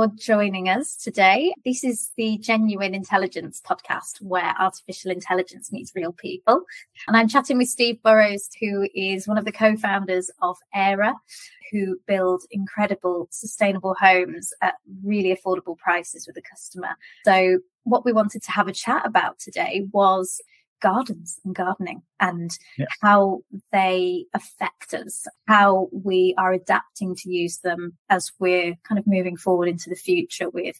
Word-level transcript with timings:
For 0.00 0.06
joining 0.16 0.70
us 0.70 0.96
today. 0.96 1.52
This 1.62 1.84
is 1.84 2.10
the 2.16 2.38
Genuine 2.38 2.94
Intelligence 2.94 3.60
podcast 3.60 4.22
where 4.22 4.54
artificial 4.58 5.10
intelligence 5.10 5.70
meets 5.70 5.94
real 5.94 6.12
people. 6.12 6.62
And 7.06 7.18
I'm 7.18 7.28
chatting 7.28 7.58
with 7.58 7.68
Steve 7.68 8.02
Burrows, 8.02 8.48
who 8.58 8.88
is 8.94 9.28
one 9.28 9.36
of 9.36 9.44
the 9.44 9.52
co 9.52 9.76
founders 9.76 10.30
of 10.40 10.56
Aera, 10.74 11.16
who 11.70 12.00
build 12.06 12.44
incredible 12.50 13.28
sustainable 13.30 13.94
homes 14.00 14.54
at 14.62 14.76
really 15.04 15.36
affordable 15.36 15.76
prices 15.76 16.26
with 16.26 16.34
the 16.34 16.42
customer. 16.50 16.96
So, 17.26 17.58
what 17.82 18.06
we 18.06 18.14
wanted 18.14 18.42
to 18.44 18.52
have 18.52 18.68
a 18.68 18.72
chat 18.72 19.04
about 19.04 19.38
today 19.38 19.86
was 19.92 20.40
gardens 20.80 21.38
and 21.44 21.54
gardening 21.54 22.02
and 22.18 22.50
yeah. 22.78 22.86
how 23.02 23.40
they 23.72 24.26
affect 24.34 24.94
us, 24.94 25.26
how 25.46 25.88
we 25.92 26.34
are 26.38 26.52
adapting 26.52 27.14
to 27.16 27.30
use 27.30 27.58
them 27.58 27.96
as 28.08 28.32
we're 28.38 28.74
kind 28.84 28.98
of 28.98 29.06
moving 29.06 29.36
forward 29.36 29.68
into 29.68 29.88
the 29.88 29.96
future 29.96 30.50
with 30.50 30.76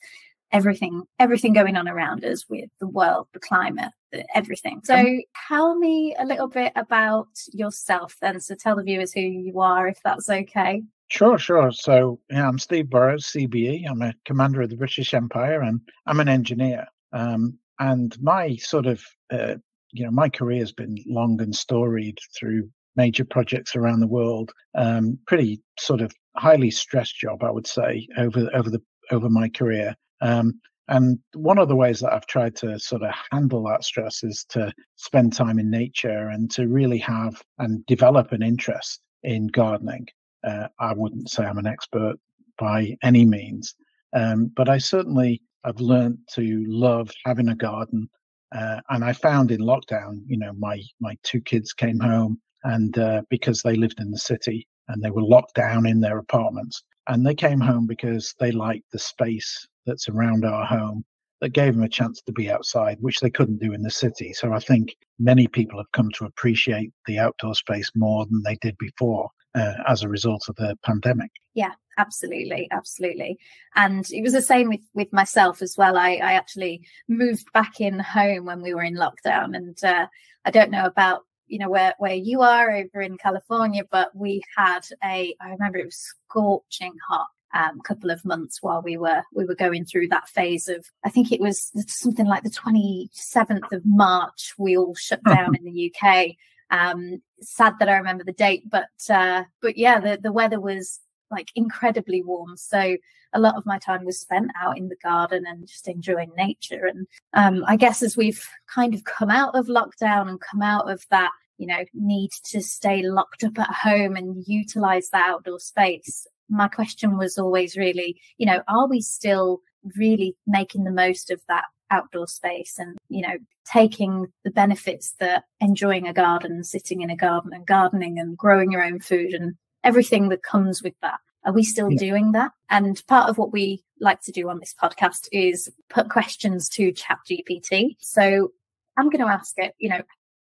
everything 0.52 1.04
everything 1.20 1.52
going 1.52 1.76
on 1.76 1.86
around 1.86 2.24
us 2.24 2.44
with 2.48 2.68
the 2.80 2.88
world 2.88 3.28
the 3.32 3.38
climate 3.38 3.92
the, 4.10 4.26
everything 4.36 4.80
so 4.82 4.96
um, 4.96 5.20
tell 5.46 5.78
me 5.78 6.12
a 6.18 6.26
little 6.26 6.48
bit 6.48 6.72
about 6.74 7.28
yourself 7.52 8.16
then 8.20 8.40
so 8.40 8.56
tell 8.56 8.74
the 8.74 8.82
viewers 8.82 9.12
who 9.12 9.20
you 9.20 9.60
are 9.60 9.86
if 9.86 10.00
that's 10.02 10.28
okay 10.28 10.82
Sure, 11.10 11.38
sure. 11.38 11.72
So, 11.72 12.20
yeah, 12.30 12.46
I'm 12.46 12.60
Steve 12.60 12.88
Burrows, 12.88 13.26
CBE. 13.26 13.84
I'm 13.90 14.00
a 14.00 14.14
commander 14.24 14.62
of 14.62 14.70
the 14.70 14.76
British 14.76 15.12
Empire 15.12 15.60
and 15.60 15.80
I'm 16.06 16.20
an 16.20 16.28
engineer. 16.28 16.86
Um, 17.12 17.58
and 17.80 18.16
my 18.22 18.54
sort 18.56 18.86
of 18.86 19.02
uh, 19.32 19.56
you 19.92 20.04
know, 20.04 20.10
my 20.10 20.28
career 20.28 20.60
has 20.60 20.72
been 20.72 20.96
long 21.06 21.40
and 21.40 21.54
storied 21.54 22.18
through 22.38 22.70
major 22.96 23.24
projects 23.24 23.76
around 23.76 24.00
the 24.00 24.06
world. 24.06 24.50
Um, 24.74 25.18
pretty 25.26 25.60
sort 25.78 26.00
of 26.00 26.12
highly 26.36 26.70
stressed 26.70 27.16
job, 27.16 27.42
I 27.42 27.50
would 27.50 27.66
say, 27.66 28.06
over 28.16 28.48
over 28.54 28.70
the 28.70 28.82
over 29.10 29.28
my 29.28 29.48
career. 29.48 29.94
Um, 30.20 30.60
and 30.88 31.20
one 31.34 31.58
of 31.58 31.68
the 31.68 31.76
ways 31.76 32.00
that 32.00 32.12
I've 32.12 32.26
tried 32.26 32.56
to 32.56 32.78
sort 32.80 33.02
of 33.02 33.14
handle 33.30 33.62
that 33.64 33.84
stress 33.84 34.24
is 34.24 34.44
to 34.50 34.72
spend 34.96 35.32
time 35.32 35.60
in 35.60 35.70
nature 35.70 36.28
and 36.28 36.50
to 36.52 36.66
really 36.66 36.98
have 36.98 37.40
and 37.58 37.86
develop 37.86 38.32
an 38.32 38.42
interest 38.42 39.00
in 39.22 39.46
gardening. 39.46 40.06
Uh, 40.42 40.66
I 40.80 40.92
wouldn't 40.94 41.30
say 41.30 41.44
I'm 41.44 41.58
an 41.58 41.66
expert 41.66 42.16
by 42.58 42.96
any 43.02 43.24
means, 43.24 43.74
um, 44.14 44.50
but 44.56 44.68
I 44.68 44.78
certainly 44.78 45.42
have 45.64 45.80
learned 45.80 46.18
to 46.32 46.64
love 46.66 47.10
having 47.24 47.48
a 47.48 47.54
garden 47.54 48.08
uh, 48.52 48.80
and 48.90 49.04
I 49.04 49.12
found 49.12 49.50
in 49.50 49.60
lockdown, 49.60 50.22
you 50.26 50.38
know, 50.38 50.52
my 50.58 50.82
my 51.00 51.16
two 51.22 51.40
kids 51.40 51.72
came 51.72 52.00
home, 52.00 52.40
and 52.64 52.96
uh, 52.98 53.22
because 53.30 53.62
they 53.62 53.76
lived 53.76 54.00
in 54.00 54.10
the 54.10 54.18
city 54.18 54.66
and 54.88 55.02
they 55.02 55.10
were 55.10 55.22
locked 55.22 55.54
down 55.54 55.86
in 55.86 56.00
their 56.00 56.18
apartments, 56.18 56.82
and 57.08 57.24
they 57.24 57.34
came 57.34 57.60
home 57.60 57.86
because 57.86 58.34
they 58.40 58.50
liked 58.50 58.90
the 58.92 58.98
space 58.98 59.66
that's 59.86 60.08
around 60.08 60.44
our 60.44 60.64
home 60.64 61.04
that 61.40 61.50
gave 61.52 61.74
them 61.74 61.84
a 61.84 61.88
chance 61.88 62.20
to 62.22 62.32
be 62.32 62.50
outside, 62.50 62.98
which 63.00 63.20
they 63.20 63.30
couldn't 63.30 63.60
do 63.60 63.72
in 63.72 63.82
the 63.82 63.90
city. 63.90 64.32
So 64.32 64.52
I 64.52 64.58
think 64.58 64.94
many 65.18 65.46
people 65.46 65.78
have 65.78 65.90
come 65.92 66.10
to 66.12 66.26
appreciate 66.26 66.92
the 67.06 67.18
outdoor 67.18 67.54
space 67.54 67.90
more 67.94 68.26
than 68.26 68.42
they 68.44 68.56
did 68.56 68.76
before 68.78 69.30
uh, 69.54 69.74
as 69.88 70.02
a 70.02 70.08
result 70.08 70.44
of 70.48 70.56
the 70.56 70.76
pandemic. 70.84 71.30
Yeah, 71.54 71.72
absolutely, 72.00 72.68
absolutely. 72.70 73.38
And 73.74 74.10
it 74.10 74.22
was 74.22 74.32
the 74.32 74.42
same 74.42 74.68
with 74.68 74.80
with 74.94 75.12
myself 75.12 75.62
as 75.62 75.76
well. 75.76 75.96
I, 75.96 76.12
I 76.14 76.32
actually 76.32 76.82
moved 77.08 77.52
back 77.52 77.80
in 77.80 77.98
home 77.98 78.44
when 78.46 78.62
we 78.62 78.74
were 78.74 78.82
in 78.82 78.96
lockdown, 78.96 79.56
and 79.56 79.82
uh, 79.84 80.06
I 80.44 80.50
don't 80.50 80.70
know 80.70 80.84
about 80.84 81.22
you 81.46 81.58
know 81.58 81.70
where 81.70 81.94
where 81.98 82.14
you 82.14 82.40
are 82.42 82.70
over 82.70 83.00
in 83.00 83.18
California, 83.18 83.82
but 83.90 84.10
we 84.14 84.42
had 84.56 84.80
a 85.04 85.34
I 85.40 85.50
remember 85.50 85.78
it 85.78 85.86
was 85.86 86.14
scorching 86.28 86.94
hot 87.08 87.28
um, 87.52 87.80
couple 87.80 88.10
of 88.10 88.24
months 88.24 88.58
while 88.60 88.82
we 88.82 88.96
were 88.96 89.22
we 89.34 89.44
were 89.44 89.54
going 89.54 89.84
through 89.84 90.08
that 90.08 90.28
phase 90.28 90.68
of 90.68 90.86
I 91.04 91.10
think 91.10 91.32
it 91.32 91.40
was 91.40 91.70
something 91.86 92.26
like 92.26 92.44
the 92.44 92.50
27th 92.50 93.72
of 93.72 93.82
March 93.84 94.54
we 94.56 94.76
all 94.76 94.94
shut 94.94 95.22
down 95.24 95.56
in 95.56 95.64
the 95.64 95.92
UK 95.92 96.36
um, 96.70 97.20
sad 97.40 97.74
that 97.78 97.88
I 97.88 97.96
remember 97.96 98.24
the 98.24 98.32
date, 98.32 98.64
but 98.70 98.88
uh, 99.08 99.44
but 99.60 99.76
yeah, 99.76 100.00
the 100.00 100.18
the 100.22 100.32
weather 100.32 100.60
was 100.60 101.00
like 101.30 101.48
incredibly 101.54 102.22
warm, 102.22 102.56
so 102.56 102.96
a 103.32 103.40
lot 103.40 103.56
of 103.56 103.66
my 103.66 103.78
time 103.78 104.04
was 104.04 104.20
spent 104.20 104.50
out 104.60 104.76
in 104.76 104.88
the 104.88 104.96
garden 104.96 105.44
and 105.46 105.66
just 105.66 105.86
enjoying 105.88 106.32
nature. 106.36 106.86
And 106.86 107.06
um, 107.32 107.64
I 107.66 107.76
guess 107.76 108.02
as 108.02 108.16
we've 108.16 108.44
kind 108.72 108.94
of 108.94 109.04
come 109.04 109.30
out 109.30 109.54
of 109.54 109.66
lockdown 109.66 110.28
and 110.28 110.40
come 110.40 110.62
out 110.62 110.90
of 110.90 111.04
that, 111.10 111.30
you 111.58 111.66
know, 111.66 111.84
need 111.94 112.30
to 112.46 112.60
stay 112.60 113.02
locked 113.02 113.44
up 113.44 113.58
at 113.58 113.70
home 113.70 114.16
and 114.16 114.42
utilize 114.46 115.10
that 115.10 115.28
outdoor 115.28 115.60
space, 115.60 116.26
my 116.48 116.68
question 116.68 117.16
was 117.16 117.38
always 117.38 117.76
really, 117.76 118.20
you 118.38 118.46
know, 118.46 118.62
are 118.66 118.88
we 118.88 119.00
still 119.00 119.60
really 119.96 120.36
making 120.46 120.84
the 120.84 120.90
most 120.90 121.30
of 121.30 121.40
that 121.48 121.64
outdoor 121.90 122.26
space 122.26 122.78
and 122.78 122.96
you 123.08 123.20
know 123.20 123.36
taking 123.64 124.26
the 124.44 124.50
benefits 124.50 125.14
that 125.18 125.44
enjoying 125.60 126.06
a 126.06 126.12
garden 126.12 126.62
sitting 126.62 127.00
in 127.00 127.10
a 127.10 127.16
garden 127.16 127.52
and 127.52 127.66
gardening 127.66 128.18
and 128.18 128.36
growing 128.36 128.70
your 128.70 128.84
own 128.84 129.00
food 129.00 129.32
and 129.32 129.54
everything 129.84 130.28
that 130.28 130.42
comes 130.42 130.82
with 130.82 130.94
that 131.02 131.18
are 131.44 131.52
we 131.52 131.62
still 131.62 131.90
yeah. 131.90 131.98
doing 131.98 132.32
that 132.32 132.52
and 132.68 133.02
part 133.06 133.28
of 133.28 133.38
what 133.38 133.52
we 133.52 133.82
like 134.00 134.20
to 134.22 134.32
do 134.32 134.48
on 134.48 134.58
this 134.60 134.74
podcast 134.80 135.28
is 135.32 135.70
put 135.88 136.08
questions 136.08 136.68
to 136.68 136.92
chat 136.92 137.18
gpt 137.28 137.96
so 137.98 138.50
i'm 138.96 139.08
going 139.08 139.24
to 139.24 139.32
ask 139.32 139.54
it 139.58 139.74
you 139.78 139.88
know 139.88 140.02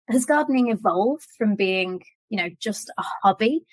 has 0.09 0.25
gardening 0.25 0.71
evolved 0.71 1.27
from 1.37 1.55
being 1.55 2.03
you 2.29 2.37
know 2.39 2.49
just 2.61 2.91
a 2.99 3.05
hobby 3.23 3.65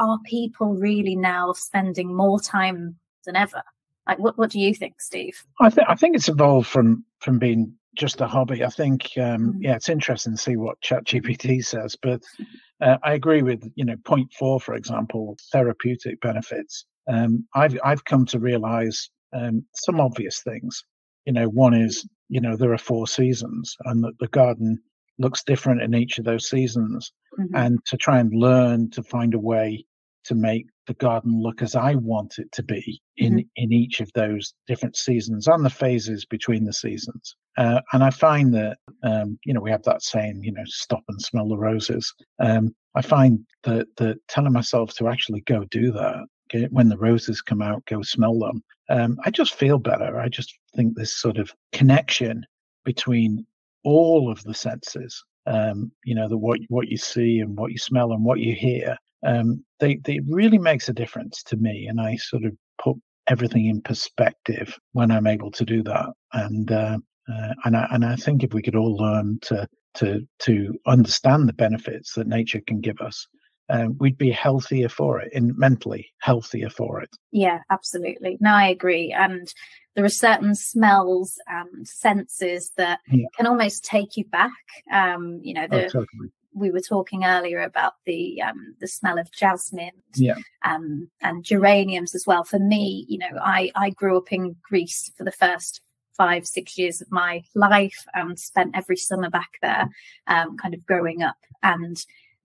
are 0.00 0.18
people 0.26 0.74
really 0.74 1.16
now 1.16 1.52
spending 1.52 2.14
more 2.14 2.40
time 2.40 2.96
than 3.24 3.36
ever 3.36 3.62
like, 4.06 4.18
what, 4.18 4.36
what 4.36 4.50
do 4.50 4.60
you 4.60 4.74
think, 4.74 5.00
Steve? 5.00 5.42
I 5.60 5.70
think 5.70 5.88
I 5.88 5.94
think 5.94 6.16
it's 6.16 6.28
evolved 6.28 6.68
from 6.68 7.04
from 7.20 7.38
being 7.38 7.74
just 7.96 8.20
a 8.20 8.26
hobby. 8.26 8.64
I 8.64 8.68
think 8.68 9.10
um, 9.16 9.54
mm. 9.54 9.56
yeah, 9.60 9.76
it's 9.76 9.88
interesting 9.88 10.34
to 10.34 10.38
see 10.38 10.56
what 10.56 10.80
ChatGPT 10.82 11.64
says, 11.64 11.96
but 12.00 12.22
uh, 12.84 12.98
I 13.02 13.14
agree 13.14 13.42
with 13.42 13.68
you 13.74 13.84
know 13.84 13.96
point 14.04 14.32
four, 14.38 14.60
for 14.60 14.74
example, 14.74 15.36
therapeutic 15.50 16.20
benefits. 16.20 16.84
Um, 17.10 17.46
I've 17.54 17.78
I've 17.82 18.04
come 18.04 18.26
to 18.26 18.38
realize 18.38 19.10
um, 19.32 19.64
some 19.74 20.00
obvious 20.00 20.42
things. 20.42 20.84
You 21.24 21.32
know, 21.32 21.48
one 21.48 21.74
is 21.74 22.06
you 22.28 22.40
know 22.40 22.56
there 22.56 22.72
are 22.72 22.78
four 22.78 23.06
seasons, 23.06 23.74
and 23.86 24.04
that 24.04 24.18
the 24.20 24.28
garden 24.28 24.78
looks 25.18 25.42
different 25.44 25.80
in 25.80 25.94
each 25.94 26.18
of 26.18 26.24
those 26.24 26.50
seasons, 26.50 27.10
mm-hmm. 27.38 27.56
and 27.56 27.78
to 27.86 27.96
try 27.96 28.18
and 28.18 28.32
learn 28.34 28.90
to 28.90 29.02
find 29.02 29.32
a 29.32 29.38
way 29.38 29.86
to 30.24 30.34
make 30.34 30.66
the 30.86 30.94
garden 30.94 31.40
look 31.40 31.62
as 31.62 31.74
I 31.74 31.94
want 31.94 32.38
it 32.38 32.50
to 32.52 32.62
be 32.62 33.00
in 33.16 33.34
mm-hmm. 33.34 33.48
in 33.56 33.72
each 33.72 34.00
of 34.00 34.10
those 34.14 34.54
different 34.66 34.96
seasons 34.96 35.46
and 35.46 35.64
the 35.64 35.70
phases 35.70 36.24
between 36.24 36.64
the 36.64 36.72
seasons. 36.72 37.36
Uh, 37.56 37.80
and 37.92 38.02
I 38.02 38.10
find 38.10 38.52
that 38.54 38.78
um, 39.02 39.38
you 39.44 39.54
know 39.54 39.60
we 39.60 39.70
have 39.70 39.84
that 39.84 40.02
saying, 40.02 40.42
you 40.42 40.52
know, 40.52 40.64
stop 40.66 41.02
and 41.08 41.20
smell 41.20 41.48
the 41.48 41.56
roses. 41.56 42.12
Um, 42.38 42.74
I 42.94 43.02
find 43.02 43.40
that 43.64 43.86
that 43.96 44.18
telling 44.28 44.52
myself 44.52 44.94
to 44.94 45.08
actually 45.08 45.40
go 45.42 45.64
do 45.70 45.92
that 45.92 46.26
okay, 46.50 46.68
when 46.70 46.88
the 46.88 46.98
roses 46.98 47.40
come 47.40 47.62
out, 47.62 47.84
go 47.86 48.02
smell 48.02 48.38
them. 48.38 48.62
Um, 48.90 49.18
I 49.24 49.30
just 49.30 49.54
feel 49.54 49.78
better. 49.78 50.20
I 50.20 50.28
just 50.28 50.54
think 50.76 50.94
this 50.94 51.16
sort 51.16 51.38
of 51.38 51.52
connection 51.72 52.44
between 52.84 53.46
all 53.82 54.30
of 54.30 54.42
the 54.44 54.54
senses 54.54 55.24
um, 55.46 55.92
you 56.04 56.14
know, 56.14 56.28
the 56.28 56.36
what 56.36 56.60
what 56.68 56.88
you 56.88 56.96
see 56.96 57.40
and 57.40 57.56
what 57.56 57.72
you 57.72 57.78
smell 57.78 58.12
and 58.12 58.24
what 58.24 58.40
you 58.40 58.54
hear, 58.54 58.96
um, 59.24 59.64
they 59.80 59.96
they 60.04 60.20
really 60.28 60.58
makes 60.58 60.88
a 60.88 60.92
difference 60.92 61.42
to 61.44 61.56
me, 61.56 61.86
and 61.88 62.00
I 62.00 62.16
sort 62.16 62.44
of 62.44 62.52
put 62.82 62.96
everything 63.26 63.66
in 63.66 63.80
perspective 63.80 64.78
when 64.92 65.10
I'm 65.10 65.26
able 65.26 65.50
to 65.52 65.64
do 65.64 65.82
that. 65.84 66.06
And 66.32 66.70
uh, 66.70 66.98
uh, 67.32 67.54
and 67.64 67.76
I 67.76 67.86
and 67.90 68.04
I 68.04 68.16
think 68.16 68.42
if 68.42 68.52
we 68.52 68.62
could 68.62 68.76
all 68.76 68.96
learn 68.96 69.38
to 69.42 69.66
to 69.94 70.20
to 70.40 70.74
understand 70.86 71.48
the 71.48 71.54
benefits 71.54 72.14
that 72.14 72.26
nature 72.26 72.60
can 72.66 72.80
give 72.80 73.00
us, 73.00 73.26
um, 73.70 73.96
we'd 73.98 74.18
be 74.18 74.30
healthier 74.30 74.88
for 74.88 75.20
it 75.20 75.32
and 75.34 75.56
mentally 75.56 76.12
healthier 76.18 76.70
for 76.70 77.00
it. 77.00 77.10
Yeah, 77.32 77.60
absolutely. 77.70 78.36
No, 78.40 78.50
I 78.50 78.68
agree. 78.68 79.12
And 79.12 79.48
there 79.94 80.04
are 80.04 80.10
certain 80.10 80.54
smells 80.54 81.38
and 81.46 81.86
senses 81.86 82.72
that 82.76 82.98
yeah. 83.08 83.26
can 83.36 83.46
almost 83.46 83.84
take 83.84 84.16
you 84.16 84.24
back. 84.24 84.50
Um, 84.92 85.40
you 85.42 85.54
know, 85.54 85.66
oh, 85.70 85.76
the, 85.76 85.84
oh, 85.84 85.88
totally 85.88 86.30
we 86.54 86.70
were 86.70 86.80
talking 86.80 87.24
earlier 87.24 87.60
about 87.60 87.94
the 88.06 88.40
um, 88.42 88.74
the 88.80 88.88
smell 88.88 89.18
of 89.18 89.30
jasmine 89.32 89.90
yeah. 90.14 90.36
um, 90.64 91.08
and 91.20 91.44
geraniums 91.44 92.14
as 92.14 92.26
well. 92.26 92.44
For 92.44 92.58
me, 92.58 93.04
you 93.08 93.18
know, 93.18 93.38
I, 93.40 93.70
I 93.74 93.90
grew 93.90 94.16
up 94.16 94.32
in 94.32 94.56
Greece 94.62 95.10
for 95.16 95.24
the 95.24 95.32
first 95.32 95.80
five, 96.16 96.46
six 96.46 96.78
years 96.78 97.00
of 97.00 97.10
my 97.10 97.42
life 97.54 98.06
and 98.14 98.38
spent 98.38 98.76
every 98.76 98.96
summer 98.96 99.28
back 99.30 99.58
there, 99.60 99.88
um, 100.26 100.56
kind 100.56 100.74
of 100.74 100.86
growing 100.86 101.22
up. 101.22 101.36
And 101.62 101.96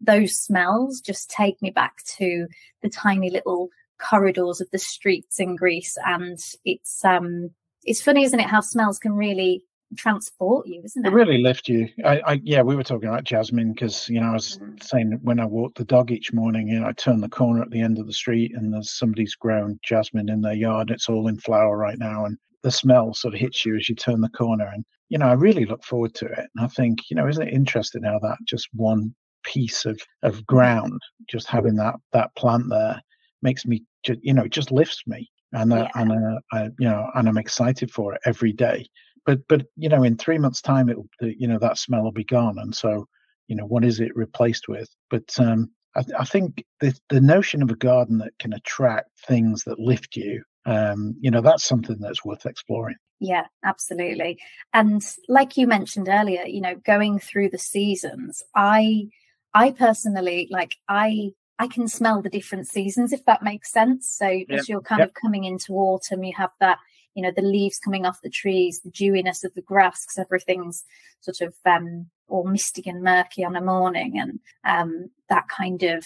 those 0.02 0.36
smells 0.38 1.02
just 1.02 1.30
take 1.30 1.62
me 1.62 1.70
back 1.70 2.04
to 2.18 2.48
the 2.82 2.90
tiny 2.90 3.30
little 3.30 3.70
corridors 4.00 4.62
of 4.62 4.72
the 4.72 4.80
streets 4.80 5.40
in 5.40 5.56
Greece. 5.56 5.98
And 6.06 6.40
it's 6.66 7.04
um 7.06 7.52
it's 7.84 8.02
funny, 8.02 8.24
isn't 8.24 8.40
it, 8.40 8.48
how 8.48 8.62
smells 8.62 9.00
can 9.00 9.14
really 9.14 9.64
transport 9.98 10.68
you, 10.68 10.82
isn't 10.84 11.06
it? 11.06 11.10
It 11.10 11.14
really 11.14 11.40
lift 11.40 11.68
you. 11.68 11.90
I, 12.06 12.20
I 12.26 12.42
yeah, 12.44 12.62
we 12.62 12.76
were 12.76 12.84
talking 12.84 13.10
about 13.10 13.24
jasmine 13.24 13.74
because 13.74 14.08
you 14.10 14.20
know 14.20 14.30
I 14.30 14.34
was 14.34 14.58
mm. 14.58 14.82
saying 14.84 15.20
when 15.22 15.40
I 15.40 15.46
walk 15.46 15.76
the 15.76 15.86
dog 15.86 16.12
each 16.12 16.34
morning, 16.34 16.68
you 16.68 16.80
know, 16.80 16.88
I 16.88 16.94
turn 16.94 17.22
the 17.22 17.30
corner 17.30 17.62
at 17.62 17.72
the 17.72 17.82
end 17.82 18.00
of 18.00 18.08
the 18.08 18.14
street 18.14 18.52
and 18.56 18.74
there's 18.74 18.92
somebody's 18.92 19.36
grown 19.36 19.80
jasmine 19.84 20.30
in 20.30 20.42
their 20.42 20.54
yard. 20.54 20.92
It's 20.92 21.10
all 21.10 21.28
in 21.28 21.38
flower 21.40 21.78
right 21.78 21.98
now, 21.98 22.26
and 22.26 22.38
the 22.64 22.72
smell 22.72 23.14
sort 23.14 23.34
of 23.34 23.40
hits 23.40 23.66
you 23.66 23.76
as 23.76 23.90
you 23.90 23.96
turn 23.96 24.22
the 24.22 24.30
corner. 24.30 24.70
And 24.74 24.86
you 25.10 25.18
know, 25.18 25.28
I 25.28 25.34
really 25.34 25.66
look 25.66 25.84
forward 25.84 26.14
to 26.16 26.26
it. 26.26 26.48
And 26.56 26.66
I 26.66 26.68
think 26.68 27.10
you 27.10 27.16
know, 27.16 27.28
isn't 27.28 27.48
it 27.48 27.54
interesting 27.54 28.04
how 28.04 28.20
that 28.20 28.38
just 28.46 28.70
one 28.74 29.14
piece 29.44 29.86
of 29.86 30.00
of 30.24 30.46
ground, 30.46 31.02
just 31.30 31.48
having 31.48 31.76
that 31.76 31.96
that 32.14 32.36
plant 32.36 32.66
there, 32.70 33.02
makes 33.42 33.66
me, 33.66 33.84
you 34.22 34.34
know, 34.34 34.44
it 34.44 34.52
just 34.52 34.72
lifts 34.72 35.04
me 35.08 35.30
and 35.54 35.74
uh, 35.74 35.76
yeah. 35.78 36.02
and 36.02 36.12
uh, 36.12 36.40
I, 36.52 36.64
you 36.80 36.90
know 36.90 37.10
and 37.16 37.28
I'm 37.28 37.38
excited 37.38 37.92
for 37.92 38.14
it 38.14 38.22
every 38.26 38.54
day. 38.54 38.88
But 39.30 39.48
but 39.48 39.68
you 39.76 39.90
know 39.90 40.02
in 40.02 40.18
three 40.18 40.40
months' 40.40 40.60
time, 40.60 40.90
it 40.90 40.98
will 40.98 41.08
you 41.22 41.48
know 41.48 41.60
that 41.60 41.78
smell 41.78 42.02
will 42.02 42.12
be 42.12 42.24
gone, 42.24 42.58
and 42.58 42.74
so 42.74 43.08
you 43.48 43.56
know 43.56 43.66
what 43.66 43.86
is 43.86 44.00
it 44.00 44.16
replaced 44.16 44.68
with? 44.68 44.90
But 45.12 45.32
um, 45.38 45.70
I, 45.96 46.04
I 46.18 46.26
think 46.26 46.64
the 46.80 46.98
the 47.10 47.22
notion 47.22 47.62
of 47.62 47.70
a 47.70 47.76
garden 47.76 48.18
that 48.18 48.40
can 48.40 48.54
attract 48.54 49.12
things 49.28 49.66
that 49.66 49.78
lift 49.78 50.16
you, 50.16 50.42
um, 50.66 51.16
you 51.20 51.30
know, 51.30 51.42
that's 51.42 51.64
something 51.64 51.98
that's 52.00 52.26
worth 52.26 52.48
exploring. 52.48 52.96
Yeah, 53.20 53.46
absolutely. 53.64 54.40
And 54.74 55.06
like 55.28 55.58
you 55.58 55.68
mentioned 55.68 56.10
earlier, 56.10 56.48
you 56.48 56.62
know, 56.62 56.74
going 56.84 57.20
through 57.20 57.50
the 57.50 57.60
seasons, 57.60 58.42
I 58.56 59.10
I 59.54 59.70
personally 59.74 60.48
like 60.50 60.74
I 60.88 61.34
I 61.60 61.68
can 61.68 61.88
smell 61.88 62.24
the 62.24 62.30
different 62.30 62.68
seasons, 62.68 63.14
if 63.14 63.26
that 63.26 63.44
makes 63.44 63.72
sense. 63.72 64.10
So 64.10 64.28
yep. 64.28 64.48
as 64.50 64.70
you're 64.70 64.82
kind 64.82 65.02
yep. 65.02 65.10
of 65.10 65.14
coming 65.14 65.44
into 65.44 65.74
autumn, 65.74 66.24
you 66.24 66.34
have 66.36 66.52
that, 66.60 66.80
you 67.20 67.24
know, 67.26 67.34
the 67.36 67.42
leaves 67.42 67.80
coming 67.80 68.06
off 68.06 68.22
the 68.24 68.30
trees, 68.30 68.80
the 68.80 68.92
dewiness 68.92 69.44
of 69.44 69.54
the 69.54 69.62
grass, 69.62 70.06
because 70.06 70.20
everything's 70.20 70.86
sort 71.20 71.42
of 71.42 71.54
um, 71.66 72.06
all 72.30 72.46
misty 72.46 72.82
and 72.86 73.04
murky 73.04 73.44
on 73.44 73.58
a 73.58 73.62
morning, 73.62 74.18
and 74.18 74.40
um, 74.64 75.10
that 75.28 75.50
kind 75.50 75.84
of 75.84 76.06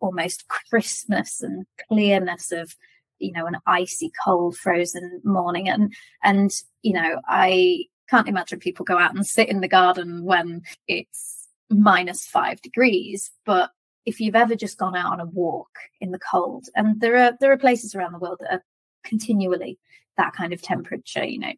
almost 0.00 0.46
crispness 0.48 1.42
and 1.42 1.64
clearness 1.88 2.50
of 2.50 2.74
you 3.20 3.30
know 3.30 3.46
an 3.46 3.58
icy 3.68 4.10
cold 4.24 4.56
frozen 4.56 5.20
morning. 5.22 5.68
And 5.68 5.94
and 6.24 6.50
you 6.82 6.92
know 6.92 7.20
i 7.28 7.84
can't 8.10 8.28
imagine 8.28 8.58
people 8.58 8.84
go 8.84 8.98
out 8.98 9.14
and 9.14 9.24
sit 9.24 9.48
in 9.48 9.60
the 9.60 9.68
garden 9.68 10.24
when 10.24 10.62
it's 10.88 11.46
minus 11.70 12.26
five 12.26 12.60
degrees 12.62 13.30
but 13.44 13.70
if 14.08 14.20
you've 14.20 14.34
ever 14.34 14.54
just 14.54 14.78
gone 14.78 14.96
out 14.96 15.12
on 15.12 15.20
a 15.20 15.26
walk 15.26 15.68
in 16.00 16.12
the 16.12 16.18
cold, 16.18 16.66
and 16.74 16.98
there 16.98 17.18
are 17.18 17.32
there 17.40 17.52
are 17.52 17.58
places 17.58 17.94
around 17.94 18.12
the 18.12 18.18
world 18.18 18.38
that 18.40 18.54
are 18.54 18.64
continually 19.08 19.78
that 20.16 20.34
kind 20.34 20.52
of 20.52 20.62
temperature, 20.62 21.24
you 21.24 21.38
know. 21.38 21.52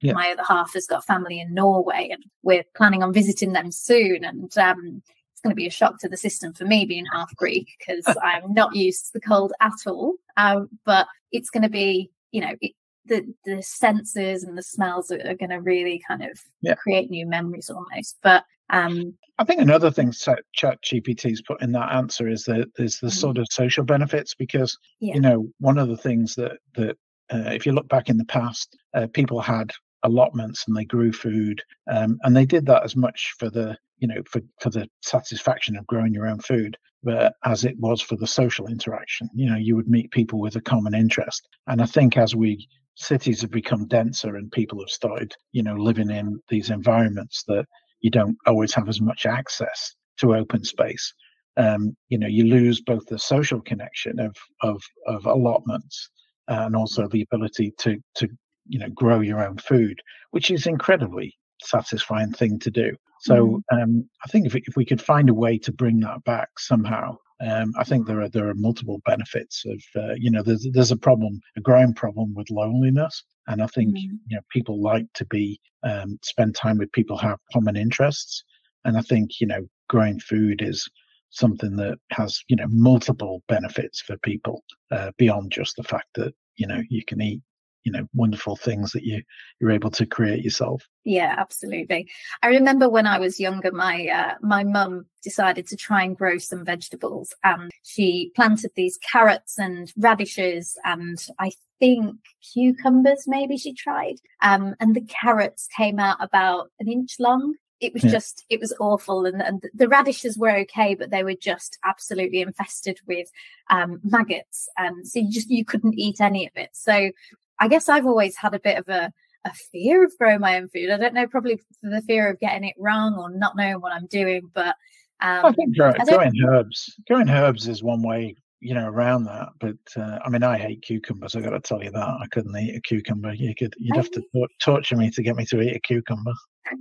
Yeah. 0.00 0.12
My 0.12 0.32
other 0.32 0.42
half 0.46 0.74
has 0.74 0.86
got 0.86 1.06
family 1.06 1.40
in 1.40 1.54
Norway, 1.54 2.10
and 2.12 2.22
we're 2.42 2.64
planning 2.76 3.02
on 3.02 3.12
visiting 3.12 3.52
them 3.52 3.70
soon. 3.70 4.24
And 4.24 4.56
um, 4.58 5.02
it's 5.32 5.40
going 5.42 5.50
to 5.50 5.54
be 5.54 5.66
a 5.66 5.70
shock 5.70 5.98
to 6.00 6.08
the 6.08 6.16
system 6.16 6.52
for 6.52 6.64
me 6.64 6.84
being 6.84 7.06
half 7.12 7.34
Greek 7.36 7.68
because 7.78 8.04
I'm 8.22 8.52
not 8.52 8.74
used 8.74 9.06
to 9.06 9.12
the 9.14 9.20
cold 9.20 9.52
at 9.60 9.72
all. 9.86 10.14
Um, 10.36 10.68
but 10.84 11.06
it's 11.32 11.48
going 11.48 11.62
to 11.62 11.70
be, 11.70 12.10
you 12.32 12.42
know, 12.42 12.54
it, 12.60 12.72
the 13.06 13.24
the 13.44 13.62
senses 13.62 14.42
and 14.42 14.58
the 14.58 14.62
smells 14.62 15.10
are, 15.10 15.20
are 15.26 15.34
going 15.34 15.50
to 15.50 15.60
really 15.60 16.02
kind 16.06 16.22
of 16.22 16.38
yeah. 16.60 16.74
create 16.74 17.10
new 17.10 17.26
memories 17.26 17.70
almost. 17.70 18.18
But 18.22 18.44
um, 18.74 19.14
I 19.38 19.44
think 19.44 19.60
another 19.60 19.90
thing 19.90 20.12
Chat 20.12 20.82
GPT's 20.82 21.42
put 21.42 21.62
in 21.62 21.72
that 21.72 21.92
answer 21.92 22.28
is 22.28 22.44
that 22.44 22.68
there's 22.76 22.98
the 22.98 23.08
mm-hmm. 23.08 23.18
sort 23.18 23.38
of 23.38 23.46
social 23.50 23.84
benefits 23.84 24.34
because 24.34 24.76
yeah. 25.00 25.14
you 25.14 25.20
know 25.20 25.48
one 25.58 25.78
of 25.78 25.88
the 25.88 25.96
things 25.96 26.34
that 26.36 26.58
that 26.74 26.96
uh, 27.32 27.50
if 27.50 27.66
you 27.66 27.72
look 27.72 27.88
back 27.88 28.08
in 28.08 28.16
the 28.16 28.24
past, 28.26 28.76
uh, 28.94 29.06
people 29.12 29.40
had 29.40 29.72
allotments 30.02 30.64
and 30.66 30.76
they 30.76 30.84
grew 30.84 31.12
food, 31.12 31.62
um, 31.90 32.18
and 32.22 32.36
they 32.36 32.44
did 32.44 32.66
that 32.66 32.84
as 32.84 32.96
much 32.96 33.34
for 33.38 33.48
the 33.50 33.76
you 33.98 34.08
know 34.08 34.22
for 34.30 34.40
for 34.60 34.70
the 34.70 34.88
satisfaction 35.02 35.76
of 35.76 35.86
growing 35.86 36.12
your 36.12 36.26
own 36.26 36.38
food, 36.40 36.76
but 37.02 37.34
as 37.44 37.64
it 37.64 37.78
was 37.78 38.00
for 38.00 38.16
the 38.16 38.26
social 38.26 38.66
interaction. 38.66 39.28
You 39.34 39.50
know, 39.50 39.56
you 39.56 39.76
would 39.76 39.88
meet 39.88 40.10
people 40.10 40.40
with 40.40 40.56
a 40.56 40.60
common 40.60 40.94
interest, 40.94 41.48
and 41.66 41.80
I 41.80 41.86
think 41.86 42.16
as 42.16 42.34
we 42.34 42.68
cities 42.96 43.40
have 43.40 43.50
become 43.50 43.88
denser 43.88 44.36
and 44.36 44.52
people 44.52 44.78
have 44.78 44.88
started 44.88 45.34
you 45.50 45.64
know 45.64 45.74
living 45.74 46.10
in 46.10 46.40
these 46.48 46.70
environments 46.70 47.42
that 47.48 47.66
you 48.04 48.10
don't 48.10 48.36
always 48.46 48.74
have 48.74 48.88
as 48.90 49.00
much 49.00 49.24
access 49.24 49.94
to 50.18 50.34
open 50.34 50.62
space. 50.62 51.14
Um, 51.56 51.96
you 52.10 52.18
know, 52.18 52.26
you 52.26 52.44
lose 52.44 52.82
both 52.82 53.06
the 53.06 53.18
social 53.18 53.62
connection 53.62 54.20
of 54.20 54.36
of 54.60 54.82
of 55.06 55.24
allotments 55.24 56.10
and 56.46 56.76
also 56.76 57.08
the 57.08 57.22
ability 57.22 57.72
to 57.78 57.96
to 58.16 58.28
you 58.66 58.78
know 58.78 58.90
grow 58.90 59.20
your 59.20 59.42
own 59.42 59.56
food, 59.56 59.98
which 60.32 60.50
is 60.50 60.66
incredibly 60.66 61.34
satisfying 61.62 62.30
thing 62.32 62.58
to 62.58 62.70
do. 62.70 62.94
So 63.20 63.62
mm. 63.72 63.82
um, 63.82 64.10
I 64.22 64.28
think 64.28 64.46
if 64.46 64.54
if 64.54 64.76
we 64.76 64.84
could 64.84 65.00
find 65.00 65.30
a 65.30 65.34
way 65.34 65.56
to 65.58 65.72
bring 65.72 66.00
that 66.00 66.22
back 66.24 66.50
somehow, 66.58 67.16
um, 67.46 67.72
I 67.78 67.84
think 67.84 68.06
there 68.06 68.20
are 68.20 68.28
there 68.28 68.48
are 68.48 68.54
multiple 68.54 69.00
benefits 69.04 69.64
of 69.66 69.82
uh, 70.02 70.14
you 70.16 70.30
know 70.30 70.42
there's 70.42 70.66
there's 70.72 70.92
a 70.92 70.96
problem 70.96 71.40
a 71.56 71.60
growing 71.60 71.94
problem 71.94 72.34
with 72.34 72.50
loneliness 72.50 73.24
and 73.46 73.62
I 73.62 73.66
think 73.66 73.96
mm. 73.96 74.00
you 74.00 74.36
know 74.36 74.40
people 74.50 74.82
like 74.82 75.06
to 75.14 75.24
be 75.26 75.60
um, 75.82 76.18
spend 76.22 76.54
time 76.54 76.78
with 76.78 76.92
people 76.92 77.18
who 77.18 77.28
have 77.28 77.38
common 77.52 77.76
interests, 77.76 78.42
and 78.84 78.96
I 78.96 79.02
think 79.02 79.40
you 79.40 79.46
know 79.46 79.66
growing 79.88 80.18
food 80.20 80.62
is 80.62 80.88
something 81.30 81.76
that 81.76 81.98
has 82.12 82.42
you 82.48 82.56
know 82.56 82.66
multiple 82.68 83.42
benefits 83.48 84.00
for 84.00 84.16
people 84.18 84.62
uh, 84.90 85.10
beyond 85.18 85.52
just 85.52 85.76
the 85.76 85.82
fact 85.82 86.08
that 86.14 86.32
you 86.56 86.66
know 86.66 86.82
you 86.88 87.04
can 87.04 87.20
eat 87.20 87.42
you 87.84 87.92
know 87.92 88.06
wonderful 88.14 88.56
things 88.56 88.92
that 88.92 89.04
you 89.04 89.22
you're 89.60 89.70
able 89.70 89.90
to 89.90 90.06
create 90.06 90.42
yourself. 90.42 90.86
Yeah 91.04 91.34
absolutely. 91.38 92.10
I 92.42 92.48
remember 92.48 92.88
when 92.88 93.06
i 93.06 93.18
was 93.18 93.40
younger 93.40 93.72
my 93.72 94.06
uh, 94.08 94.34
my 94.40 94.64
mum 94.64 95.06
decided 95.22 95.66
to 95.68 95.76
try 95.76 96.02
and 96.02 96.16
grow 96.16 96.38
some 96.38 96.64
vegetables 96.64 97.34
and 97.44 97.70
she 97.82 98.30
planted 98.36 98.70
these 98.74 98.98
carrots 99.10 99.58
and 99.58 99.92
radishes 99.96 100.76
and 100.84 101.26
i 101.38 101.50
think 101.80 102.16
cucumbers 102.52 103.24
maybe 103.26 103.56
she 103.56 103.72
tried 103.72 104.16
um, 104.42 104.74
and 104.80 104.94
the 104.94 105.00
carrots 105.02 105.66
came 105.76 105.98
out 105.98 106.18
about 106.20 106.70
an 106.78 106.88
inch 106.88 107.16
long. 107.18 107.54
It 107.80 107.92
was 107.92 108.04
yeah. 108.04 108.12
just 108.12 108.44
it 108.48 108.60
was 108.60 108.74
awful 108.80 109.26
and, 109.26 109.42
and 109.42 109.62
the 109.74 109.88
radishes 109.88 110.38
were 110.38 110.56
okay 110.58 110.94
but 110.94 111.10
they 111.10 111.24
were 111.24 111.34
just 111.34 111.78
absolutely 111.84 112.40
infested 112.40 113.00
with 113.06 113.28
um, 113.68 114.00
maggots 114.04 114.68
and 114.78 115.06
so 115.06 115.18
you 115.18 115.30
just 115.30 115.50
you 115.50 115.64
couldn't 115.64 115.98
eat 115.98 116.20
any 116.20 116.46
of 116.46 116.52
it. 116.56 116.70
So 116.72 117.10
I 117.58 117.68
guess 117.68 117.88
I've 117.88 118.06
always 118.06 118.36
had 118.36 118.54
a 118.54 118.60
bit 118.60 118.78
of 118.78 118.88
a, 118.88 119.12
a 119.44 119.52
fear 119.72 120.04
of 120.04 120.12
growing 120.18 120.40
my 120.40 120.56
own 120.56 120.68
food. 120.68 120.90
I 120.90 120.96
don't 120.96 121.14
know, 121.14 121.26
probably 121.26 121.56
for 121.56 121.90
the 121.90 122.02
fear 122.02 122.30
of 122.30 122.40
getting 122.40 122.64
it 122.64 122.74
wrong 122.78 123.14
or 123.14 123.30
not 123.30 123.56
knowing 123.56 123.80
what 123.80 123.92
I'm 123.92 124.06
doing. 124.06 124.50
But 124.54 124.76
um, 125.20 125.46
I 125.46 125.52
think 125.52 125.76
grow, 125.76 125.92
I 125.98 126.04
growing 126.04 126.32
herbs, 126.46 126.94
growing 127.06 127.28
herbs 127.28 127.68
is 127.68 127.82
one 127.82 128.02
way, 128.02 128.36
you 128.60 128.74
know, 128.74 128.88
around 128.88 129.24
that. 129.24 129.48
But 129.60 129.76
uh, 129.96 130.18
I 130.24 130.28
mean, 130.28 130.42
I 130.42 130.58
hate 130.58 130.82
cucumbers. 130.82 131.36
I 131.36 131.40
got 131.40 131.50
to 131.50 131.60
tell 131.60 131.82
you 131.82 131.90
that 131.90 132.08
I 132.08 132.26
couldn't 132.32 132.56
eat 132.56 132.76
a 132.76 132.80
cucumber. 132.80 133.32
You 133.32 133.54
could, 133.54 133.74
you'd 133.78 133.96
have 133.96 134.10
to 134.12 134.22
torture 134.60 134.96
me 134.96 135.10
to 135.10 135.22
get 135.22 135.36
me 135.36 135.44
to 135.46 135.60
eat 135.60 135.76
a 135.76 135.80
cucumber. 135.80 136.32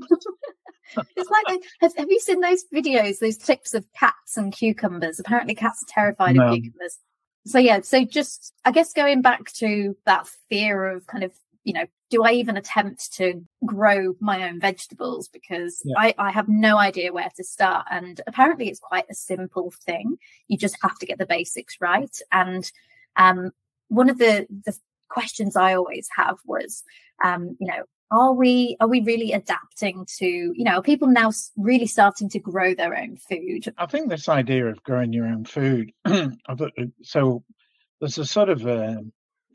it's 1.15 1.30
like 1.30 1.62
have, 1.82 1.96
have, 1.98 2.10
you 2.10 2.20
seen 2.20 2.39
those 2.39 2.65
videos 2.74 3.20
those 3.20 3.38
clips 3.38 3.74
of 3.74 3.86
cats 3.94 4.38
and 4.38 4.53
cucumbers 4.53 5.20
apparently 5.20 5.56
cats 5.56 5.84
are 5.84 5.92
terrified 5.92 6.36
no. 6.36 6.48
of 6.48 6.53
cucumbers 6.53 7.00
so 7.46 7.60
yeah 7.60 7.82
so 7.82 8.04
just 8.04 8.54
i 8.66 8.72
guess 8.72 8.94
going 8.94 9.22
back 9.22 9.52
to 9.52 9.96
that 10.06 10.28
fear 10.50 10.88
of 10.88 11.06
kind 11.08 11.24
of 11.24 11.32
you 11.64 11.74
know 11.74 11.86
do 12.14 12.24
i 12.24 12.32
even 12.32 12.58
attempt 12.58 13.12
to 13.12 13.44
grow 13.66 14.14
my 14.20 14.48
own 14.48 14.60
vegetables? 14.60 15.28
Because 15.30 15.82
yeah. 15.84 15.96
I, 15.98 16.14
I 16.20 16.32
have 16.32 16.48
no 16.48 16.78
idea 16.78 17.12
where 17.12 17.32
to 17.36 17.44
start 17.44 17.88
and 17.90 18.22
apparently 18.28 18.70
it's 18.70 18.80
quite 18.80 19.06
a 19.10 19.16
simple 19.16 19.74
thing. 19.84 20.18
You 20.48 20.56
just 20.56 20.78
have 20.84 21.00
to 21.00 21.08
get 21.08 21.18
the 21.18 21.26
basics 21.26 21.78
right. 21.82 22.16
And 22.32 22.72
um, 23.16 23.50
one 23.88 24.12
of 24.12 24.20
the 24.20 24.46
the 24.64 24.78
questions 25.10 25.56
i 25.56 25.74
always 25.74 26.08
have 26.16 26.38
was 26.46 26.84
um, 27.24 27.56
you 27.60 27.68
know 27.68 27.84
are 28.13 28.34
we 28.34 28.77
are 28.79 28.88
we 28.88 29.01
really 29.01 29.32
adapting 29.32 30.05
to 30.17 30.25
you 30.25 30.63
know 30.63 30.82
people 30.82 31.08
now 31.08 31.32
really 31.58 31.88
starting 31.88 32.29
to 32.29 32.39
grow 32.39 32.74
their 32.74 32.96
own 32.96 33.17
food? 33.17 33.74
I 33.77 33.86
think 33.86 34.10
this 34.10 34.29
idea 34.29 34.67
of 34.67 34.82
growing 34.84 35.12
your 35.12 35.25
own 35.25 35.46
food 35.46 35.91
uh, 36.05 36.29
so 37.01 37.43
there's 38.00 38.17
a 38.17 38.25
sort 38.25 38.50
of 38.50 38.65
a, 38.65 39.01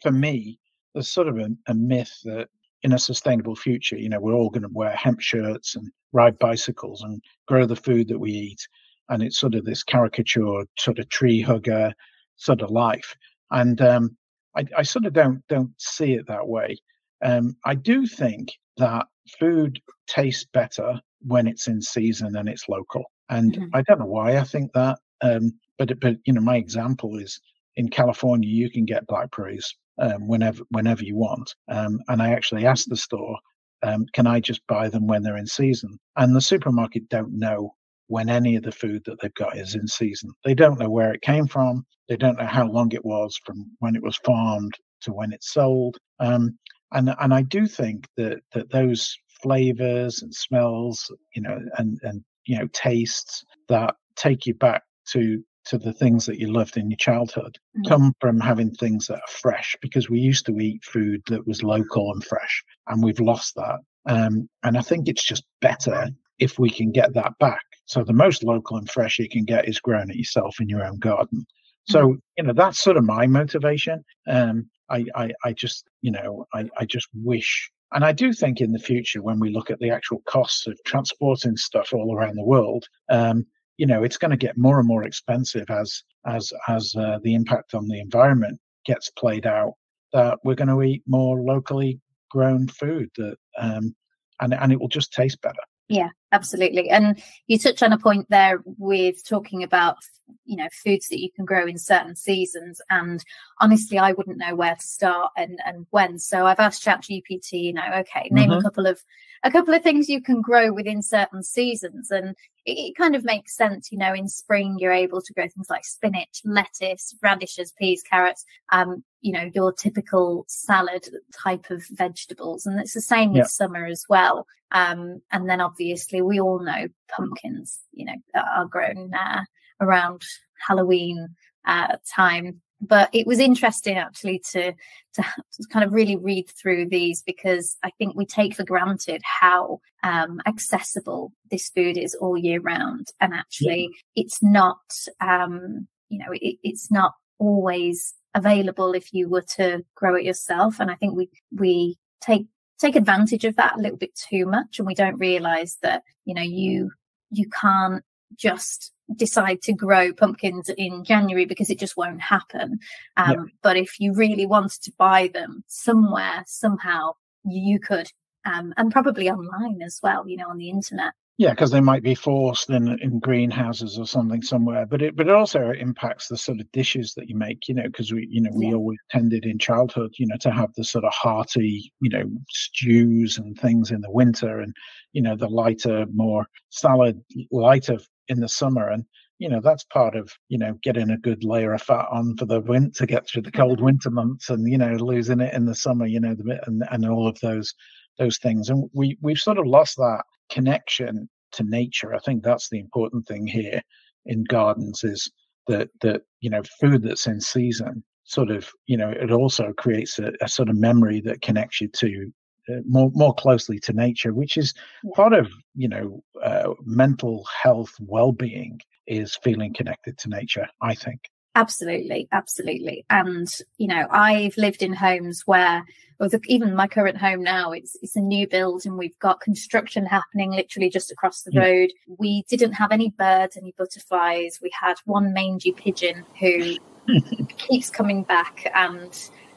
for 0.03 0.11
me 0.11 0.59
there's 0.95 1.09
sort 1.09 1.29
of 1.29 1.39
a, 1.39 1.49
a 1.69 1.75
myth 1.75 2.13
that 2.25 2.49
in 2.83 2.93
a 2.93 2.99
sustainable 2.99 3.57
future 3.57 3.97
you 3.97 4.09
know 4.09 4.21
we're 4.21 4.35
all 4.35 4.51
going 4.51 4.63
to 4.63 4.69
wear 4.73 4.91
hemp 4.91 5.21
shirts 5.21 5.77
and 5.77 5.91
ride 6.13 6.39
bicycles 6.39 7.03
and 7.03 7.23
grow 7.47 7.65
the 7.65 7.77
food 7.77 8.09
that 8.09 8.19
we 8.19 8.31
eat 8.31 8.69
and 9.09 9.23
it's 9.23 9.39
sort 9.39 9.55
of 9.55 9.65
this 9.65 9.83
caricature 9.83 10.65
sort 10.79 10.99
of 10.99 11.09
tree 11.09 11.41
hugger 11.41 11.93
sort 12.37 12.63
of 12.63 12.71
life. 12.71 13.15
And 13.51 13.81
um, 13.81 14.17
I, 14.57 14.65
I 14.77 14.83
sort 14.83 15.07
of 15.07 15.13
don't 15.13 15.47
don't 15.49 15.73
see 15.79 16.15
it 16.15 16.27
that 16.27 16.47
way 16.47 16.79
um, 17.23 17.57
I 17.65 17.75
do 17.75 18.07
think 18.07 18.53
that 18.77 19.07
food 19.39 19.81
tastes 20.07 20.47
better 20.53 21.01
when 21.23 21.47
it's 21.47 21.67
in 21.67 21.83
season 21.83 22.37
and 22.37 22.49
it's 22.49 22.69
local. 22.69 23.05
And 23.29 23.55
mm-hmm. 23.55 23.75
I 23.75 23.83
don't 23.83 24.01
know 24.01 24.07
why 24.07 24.39
I 24.39 24.45
think 24.45 24.73
that. 24.73 24.99
Um, 25.21 25.53
but 25.79 25.99
but 26.01 26.17
you 26.25 26.33
know, 26.33 26.41
my 26.41 26.57
example 26.57 27.19
is 27.19 27.41
in 27.77 27.89
California, 27.89 28.49
you 28.49 28.71
can 28.71 28.85
get 28.85 29.07
blackberries 29.07 29.75
um, 29.99 30.27
whenever 30.29 30.63
whenever 30.71 31.05
you 31.05 31.17
want. 31.17 31.55
Um, 31.69 32.01
and 32.09 32.23
I 32.23 32.31
actually 32.31 32.67
asked 32.67 32.89
the 32.89 32.97
store, 32.97 33.37
um, 33.83 34.07
can 34.13 34.27
I 34.27 34.41
just 34.41 34.67
buy 34.67 34.89
them 34.89 35.07
when 35.07 35.23
they're 35.23 35.37
in 35.37 35.47
season? 35.47 35.99
And 36.17 36.35
the 36.35 36.41
supermarket 36.41 37.09
don't 37.09 37.39
know 37.39 37.75
when 38.07 38.29
any 38.29 38.57
of 38.57 38.63
the 38.63 38.73
food 38.73 39.03
that 39.05 39.21
they've 39.21 39.35
got 39.35 39.57
is 39.57 39.75
in 39.75 39.87
season. 39.87 40.31
They 40.45 40.55
don't 40.55 40.79
know 40.79 40.91
where 40.91 41.13
it 41.13 41.23
came 41.23 41.47
from. 41.47 41.85
They 42.09 42.17
don't 42.17 42.39
know 42.39 42.47
how 42.47 42.67
long 42.67 42.93
it 42.93 43.05
was 43.05 43.39
from 43.45 43.71
when 43.81 43.95
it 43.95 44.03
was 44.03 44.17
farmed 44.25 44.75
to 45.03 45.13
when 45.13 45.33
it's 45.33 45.53
sold. 45.53 45.99
Um, 46.19 46.59
and 46.93 47.15
and 47.21 47.35
I 47.35 47.43
do 47.43 47.67
think 47.67 48.09
that 48.17 48.41
that 48.55 48.71
those 48.71 49.17
flavors 49.43 50.23
and 50.23 50.35
smells, 50.35 51.13
you 51.35 51.43
know, 51.43 51.59
and 51.77 51.99
and 52.03 52.25
you 52.47 52.59
know 52.59 52.69
tastes 52.73 53.45
that 53.69 53.95
take 54.17 54.47
you 54.47 54.55
back 54.55 54.83
to 55.13 55.43
to 55.69 55.77
the 55.77 55.93
things 55.93 56.25
that 56.25 56.39
you 56.39 56.51
loved 56.51 56.79
in 56.79 56.91
your 56.91 56.97
childhood 56.97 57.59
mm. 57.77 57.89
come 57.89 58.15
from 58.21 58.41
having 58.41 58.71
things 58.71 59.07
that 59.07 59.17
are 59.17 59.33
fresh 59.43 59.77
because 59.83 60.09
we 60.09 60.19
used 60.19 60.47
to 60.47 60.59
eat 60.59 60.83
food 60.83 61.21
that 61.27 61.47
was 61.47 61.63
local 61.63 62.11
and 62.11 62.25
fresh 62.25 62.65
and 62.87 63.03
we've 63.03 63.21
lost 63.21 63.55
that. 63.55 63.79
Um, 64.07 64.49
and 64.63 64.79
i 64.79 64.81
think 64.81 65.07
it's 65.07 65.25
just 65.25 65.45
better 65.61 66.09
if 66.39 66.59
we 66.59 66.71
can 66.71 66.93
get 66.93 67.13
that 67.15 67.33
back. 67.39 67.61
So 67.85 68.05
the 68.05 68.13
most 68.13 68.43
local 68.43 68.77
and 68.77 68.89
fresh 68.89 69.19
you 69.19 69.29
can 69.29 69.45
get 69.45 69.69
is 69.69 69.81
grown 69.81 70.11
it 70.11 70.17
yourself 70.17 70.61
in 70.61 70.69
your 70.69 70.85
own 70.85 70.99
garden. 70.99 71.45
So 71.89 72.09
mm. 72.09 72.17
you 72.39 72.45
know 72.45 72.53
that's 72.55 72.81
sort 72.81 72.97
of 72.97 73.05
my 73.05 73.27
motivation. 73.27 74.05
Um, 74.27 74.71
I, 74.91 75.05
I 75.15 75.31
i 75.45 75.53
just 75.53 75.85
you 76.03 76.11
know 76.11 76.47
i 76.55 76.69
i 76.79 76.85
just 76.85 77.09
wish 77.15 77.71
and 77.93 78.05
I 78.05 78.13
do 78.13 78.33
think 78.33 78.61
in 78.61 78.73
the 78.73 78.79
future, 78.79 79.23
when 79.23 79.41
we 79.41 79.51
look 79.51 79.71
at 79.71 79.79
the 79.79 79.91
actual 79.91 80.23
costs 80.27 80.67
of 80.67 80.79
transporting 80.85 81.57
stuff 81.57 81.95
all 81.95 82.15
around 82.15 82.37
the 82.37 82.45
world, 82.45 82.85
um, 83.09 83.47
you 83.79 83.87
know 83.87 84.03
it's 84.03 84.19
going 84.19 84.31
to 84.31 84.37
get 84.37 84.59
more 84.59 84.79
and 84.79 84.87
more 84.87 85.05
expensive 85.05 85.71
as 85.71 86.03
as 86.27 86.53
as 86.69 86.95
uh, 86.97 87.19
the 87.23 87.35
impact 87.35 87.75
on 87.75 87.89
the 87.89 88.01
environment 88.01 88.61
gets 88.85 89.11
played 89.11 89.47
out 89.47 89.73
that 90.13 90.39
we're 90.45 90.55
going 90.55 90.69
to 90.69 90.83
eat 90.83 91.03
more 91.07 91.41
locally 91.41 92.01
grown 92.31 92.69
food 92.69 93.09
that 93.17 93.37
um, 93.59 93.95
and 94.41 94.53
and 94.53 94.73
it 94.73 94.81
will 94.81 94.89
just 94.89 95.13
taste 95.13 95.41
better. 95.41 95.63
Yeah 95.89 96.11
absolutely. 96.33 96.91
And 96.91 97.21
you 97.47 97.59
touch 97.59 97.83
on 97.83 97.93
a 97.93 97.99
point 97.99 98.27
there 98.29 98.63
with 98.65 99.27
talking 99.27 99.63
about 99.63 99.97
you 100.45 100.57
know 100.57 100.69
foods 100.85 101.09
that 101.09 101.21
you 101.21 101.31
can 101.33 101.45
grow 101.45 101.67
in 101.67 101.79
certain 101.79 102.15
seasons 102.15 102.81
and 102.91 103.25
honestly 103.61 103.99
i 103.99 104.13
wouldn't 104.13 104.39
know 104.39 104.55
where 104.55 104.75
to 104.75 104.87
start 104.87 105.33
and 105.37 105.59
and 105.65 105.87
when. 105.91 106.19
So 106.19 106.47
i've 106.47 106.61
asked 106.61 106.83
chat 106.83 107.03
gpt 107.03 107.53
you 107.53 107.73
know 107.73 107.83
okay 108.01 108.29
name 108.31 108.51
mm-hmm. 108.51 108.59
a 108.59 108.63
couple 108.63 108.87
of 108.87 109.01
a 109.45 109.51
couple 109.51 109.75
of 109.75 109.83
things 109.83 110.09
you 110.09 110.21
can 110.21 110.41
grow 110.41 110.73
within 110.73 111.03
certain 111.03 111.43
seasons. 111.43 112.11
And 112.11 112.31
it, 112.65 112.73
it, 112.73 112.97
kind 112.97 113.15
of 113.15 113.25
makes 113.25 113.57
sense 113.57 113.91
you 113.93 113.99
know 113.99 114.13
in 114.13 114.29
spring 114.29 114.77
you're 114.79 114.93
able 114.93 115.23
to 115.23 115.33
grow 115.33 115.49
things 115.49 115.71
like 115.71 115.85
spinach 115.85 116.41
lettuce 116.45 117.15
radishes 117.23 117.73
peas 117.79 118.03
carrots 118.03 118.45
um 118.73 119.05
you 119.21 119.33
know 119.33 119.51
your 119.55 119.73
typical 119.73 120.45
salad 120.49 121.09
type 121.43 121.71
of 121.71 121.85
vegetables. 121.91 122.67
And 122.67 122.81
it's 122.81 122.95
the 122.95 123.01
same 123.01 123.33
with 123.33 123.49
summer 123.49 123.87
as 123.87 124.05
well. 124.09 124.47
Um 124.73 125.23
and 125.31 125.49
then 125.49 125.61
obviously 125.61 126.18
we 126.25 126.41
all 126.41 126.61
know 126.61 126.87
pumpkins 127.09 127.79
you 127.93 128.05
know 128.05 128.15
are 128.35 128.67
grown 128.67 129.13
uh, 129.15 129.43
around 129.81 130.23
halloween 130.67 131.29
uh, 131.69 131.97
time. 132.15 132.61
But 132.81 133.11
it 133.13 133.27
was 133.27 133.41
interesting 133.41 133.99
actually 133.99 134.41
to, 134.53 134.73
to, 135.15 135.23
to 135.23 135.69
kind 135.73 135.85
of 135.85 135.93
really 135.93 136.17
read 136.17 136.49
through 136.49 136.89
these 136.89 137.23
because 137.23 137.77
I 137.83 137.91
think 137.99 138.15
we 138.15 138.25
take 138.25 138.55
for 138.55 138.65
granted 138.65 139.21
how 139.25 139.81
um, 140.05 140.41
accessible 140.47 141.33
this 141.51 141.71
food 141.71 141.97
is 141.97 142.15
all 142.15 142.39
year 142.39 142.61
round, 142.61 143.09
and 143.21 143.35
actually 143.35 143.91
yeah. 144.15 144.23
it's 144.23 144.43
not 144.43 144.79
um, 145.21 145.89
you 146.09 146.19
know 146.19 146.33
it, 146.33 146.59
it's 146.63 146.91
not 146.91 147.15
always 147.41 148.15
available 148.35 148.93
if 148.93 149.13
you 149.13 149.29
were 149.29 149.45
to 149.57 149.85
grow 149.97 150.15
it 150.15 150.25
yourself, 150.25 150.79
and 150.79 150.89
I 150.89 150.95
think 150.95 151.17
we 151.17 151.29
we 151.53 151.97
take 152.21 152.47
take 152.79 152.97
advantage 152.97 153.45
of 153.45 153.57
that 153.57 153.77
a 153.77 153.81
little 153.81 153.99
bit 153.99 154.15
too 154.15 154.47
much, 154.47 154.79
and 154.79 154.87
we 154.87 154.95
don't 154.95 155.19
realize 155.19 155.79
that 155.83 156.03
you 156.25 156.35
know 156.35 156.43
you 156.43 156.93
you 157.31 157.49
can't 157.49 158.05
just 158.37 158.93
decide 159.15 159.63
to 159.63 159.73
grow 159.73 160.13
pumpkins 160.13 160.69
in 160.77 161.05
January 161.05 161.47
because 161.47 161.71
it 161.71 161.79
just 161.79 161.97
won't 161.97 162.21
happen. 162.21 162.79
Um, 163.17 163.33
yeah. 163.33 163.45
But 163.63 163.77
if 163.77 163.99
you 163.99 164.13
really 164.15 164.47
wanted 164.47 164.83
to 164.83 164.93
buy 164.99 165.31
them 165.33 165.65
somewhere, 165.67 166.43
somehow, 166.47 167.13
you 167.45 167.81
could, 167.81 168.09
um, 168.45 168.75
and 168.77 168.93
probably 168.93 169.31
online 169.31 169.81
as 169.83 170.01
well, 170.03 170.29
you 170.29 170.37
know, 170.37 170.49
on 170.49 170.59
the 170.59 170.71
internet. 170.71 171.15
Yeah, 171.39 171.51
because 171.51 171.71
they 171.71 171.81
might 171.81 172.03
be 172.03 172.17
forced 172.17 172.69
in 172.69 172.99
in 173.01 173.21
greenhouses 173.21 173.97
or 173.97 174.07
something 174.07 174.43
somewhere. 174.43 174.85
But 174.87 175.03
it 175.03 175.15
but 175.17 175.29
it 175.29 175.35
also 175.35 175.71
impacts 175.71 176.27
the 176.27 176.37
sort 176.37 176.59
of 176.61 176.71
dishes 176.73 177.15
that 177.15 177.29
you 177.29 177.37
make. 177.37 177.69
You 177.69 177.75
know, 177.77 177.85
because 177.85 178.13
we 178.13 178.27
you 178.29 178.41
know 178.41 178.51
we 178.53 178.67
yeah. 178.69 178.75
always 178.75 178.99
tended 179.09 179.45
in 179.47 179.59
childhood, 179.59 180.13
you 180.19 180.27
know, 180.27 180.37
to 180.41 180.51
have 180.51 180.75
the 180.75 180.83
sort 180.83 181.05
of 181.05 181.13
hearty, 181.15 181.93
you 182.01 182.11
know, 182.11 182.25
stews 182.51 183.39
and 183.39 183.57
things 183.57 183.93
in 183.93 184.01
the 184.01 184.11
winter, 184.11 184.59
and 184.61 184.75
you 185.13 185.23
know 185.23 185.37
the 185.37 185.49
lighter, 185.49 186.07
more 186.13 186.45
salad, 186.71 187.23
lighter 187.53 187.99
in 188.29 188.41
the 188.41 188.49
summer 188.49 188.89
and 188.89 189.05
you 189.39 189.49
know 189.49 189.61
that's 189.61 189.85
part 189.85 190.15
of 190.17 190.31
you 190.49 190.59
know 190.59 190.75
getting 190.83 191.09
a 191.11 191.17
good 191.19 191.45
layer 191.45 191.73
of 191.73 191.81
fat 191.81 192.07
on 192.11 192.37
for 192.37 192.45
the 192.45 192.61
winter 192.61 192.91
to 192.91 193.07
get 193.07 193.27
through 193.27 193.41
the 193.43 193.51
cold 193.53 193.81
winter 193.81 194.11
months 194.11 194.51
and 194.51 194.71
you 194.71 194.77
know 194.77 194.93
losing 194.97 195.41
it 195.41 195.55
in 195.55 195.65
the 195.65 195.75
summer 195.75 196.05
you 196.07 196.21
know 196.21 196.35
the 196.35 196.61
and, 196.67 196.83
and 196.91 197.09
all 197.09 197.27
of 197.27 197.39
those 197.41 197.73
those 198.19 198.37
things 198.39 198.69
and 198.69 198.91
we 198.93 199.17
we've 199.23 199.39
sort 199.39 199.57
of 199.57 199.67
lost 199.67 199.97
that 199.97 200.25
connection 200.51 201.29
to 201.53 201.65
nature 201.65 202.15
i 202.15 202.19
think 202.19 202.43
that's 202.43 202.69
the 202.69 202.79
important 202.79 203.27
thing 203.27 203.47
here 203.47 203.81
in 204.27 204.45
gardens 204.45 205.05
is 205.05 205.31
that 205.67 205.89
that 206.01 206.23
you 206.41 206.51
know 206.51 206.63
food 206.81 207.03
that's 207.03 207.27
in 207.27 207.41
season 207.41 208.03
sort 208.25 208.51
of 208.51 208.69
you 208.87 208.97
know 208.97 209.11
it 209.11 209.31
also 209.31 209.73
creates 209.73 210.19
a, 210.19 210.33
a 210.41 210.49
sort 210.49 210.69
of 210.69 210.77
memory 210.77 211.21
that 211.21 211.41
connects 211.41 211.81
you 211.81 211.89
to 211.89 212.31
uh, 212.69 212.81
more 212.87 213.11
more 213.15 213.35
closely 213.35 213.79
to 213.79 213.93
nature, 213.93 214.35
which 214.35 214.57
is 214.57 214.75
part 215.15 215.33
of 215.33 215.51
you 215.75 215.89
know 215.89 216.23
uh, 216.43 216.75
mental 216.85 217.47
health 217.63 217.95
well-being 218.01 218.79
is 219.07 219.37
feeling 219.43 219.73
connected 219.73 220.19
to 220.19 220.29
nature. 220.29 220.69
I 220.83 220.95
think. 220.95 221.21
Absolutely, 221.59 222.29
absolutely, 222.31 223.05
and 223.11 223.49
you 223.79 223.89
know 223.89 224.07
I've 224.13 224.57
lived 224.57 224.81
in 224.81 224.93
homes 224.93 225.43
where, 225.45 225.85
or 226.21 226.29
the, 226.29 226.41
even 226.47 226.77
my 226.77 226.87
current 226.87 227.19
home 227.19 227.43
now, 227.43 227.73
it's 227.73 227.97
it's 228.01 228.15
a 228.15 228.21
new 228.21 228.47
build 228.47 228.87
and 228.87 228.97
we've 228.97 229.19
got 229.19 229.41
construction 229.41 230.07
happening 230.07 230.53
literally 230.53 230.89
just 230.89 231.11
across 231.11 231.43
the 231.43 231.51
yeah. 231.53 231.63
road. 231.63 231.91
We 232.07 232.45
didn't 232.49 232.75
have 232.75 232.93
any 232.93 233.11
birds, 233.11 233.57
any 233.57 233.75
butterflies. 233.77 234.61
We 234.63 234.71
had 234.81 234.99
one 235.05 235.33
mangy 235.33 235.73
pigeon 235.73 236.25
who 236.39 236.77
keeps 237.57 237.91
coming 237.91 238.23
back 238.23 238.71
and 238.73 239.13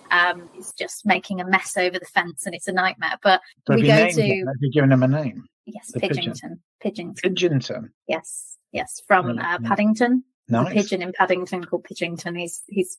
um, 0.10 0.50
is 0.58 0.74
just 0.74 1.05
making 1.05 1.39
a 1.39 1.46
mess 1.46 1.77
over 1.77 2.00
the 2.00 2.05
fence 2.05 2.48
and 2.48 2.55
it's 2.55 2.67
a 2.67 2.74
nightmare. 2.74 3.20
But 3.22 3.41
we 3.70 3.84
go 3.84 4.10
to. 4.10 4.22
Have 4.48 4.55
you 4.60 4.72
given 4.72 4.91
him 4.91 5.03
a 5.03 5.08
name? 5.08 5.46
Yes, 5.67 5.91
Pidgington. 5.96 6.62
Pigeon. 6.81 7.13
Pidgington. 7.13 7.22
Pidgington. 7.24 7.89
Yes, 8.08 8.58
yes, 8.72 9.03
from 9.05 9.38
uh, 9.38 9.60
Paddington. 9.60 10.24
Nice. 10.51 10.72
A 10.72 10.74
pigeon 10.74 11.01
in 11.01 11.13
Paddington 11.13 11.63
called 11.65 11.86
Pidgington. 11.86 12.38
He's 12.38 12.62
he's. 12.67 12.98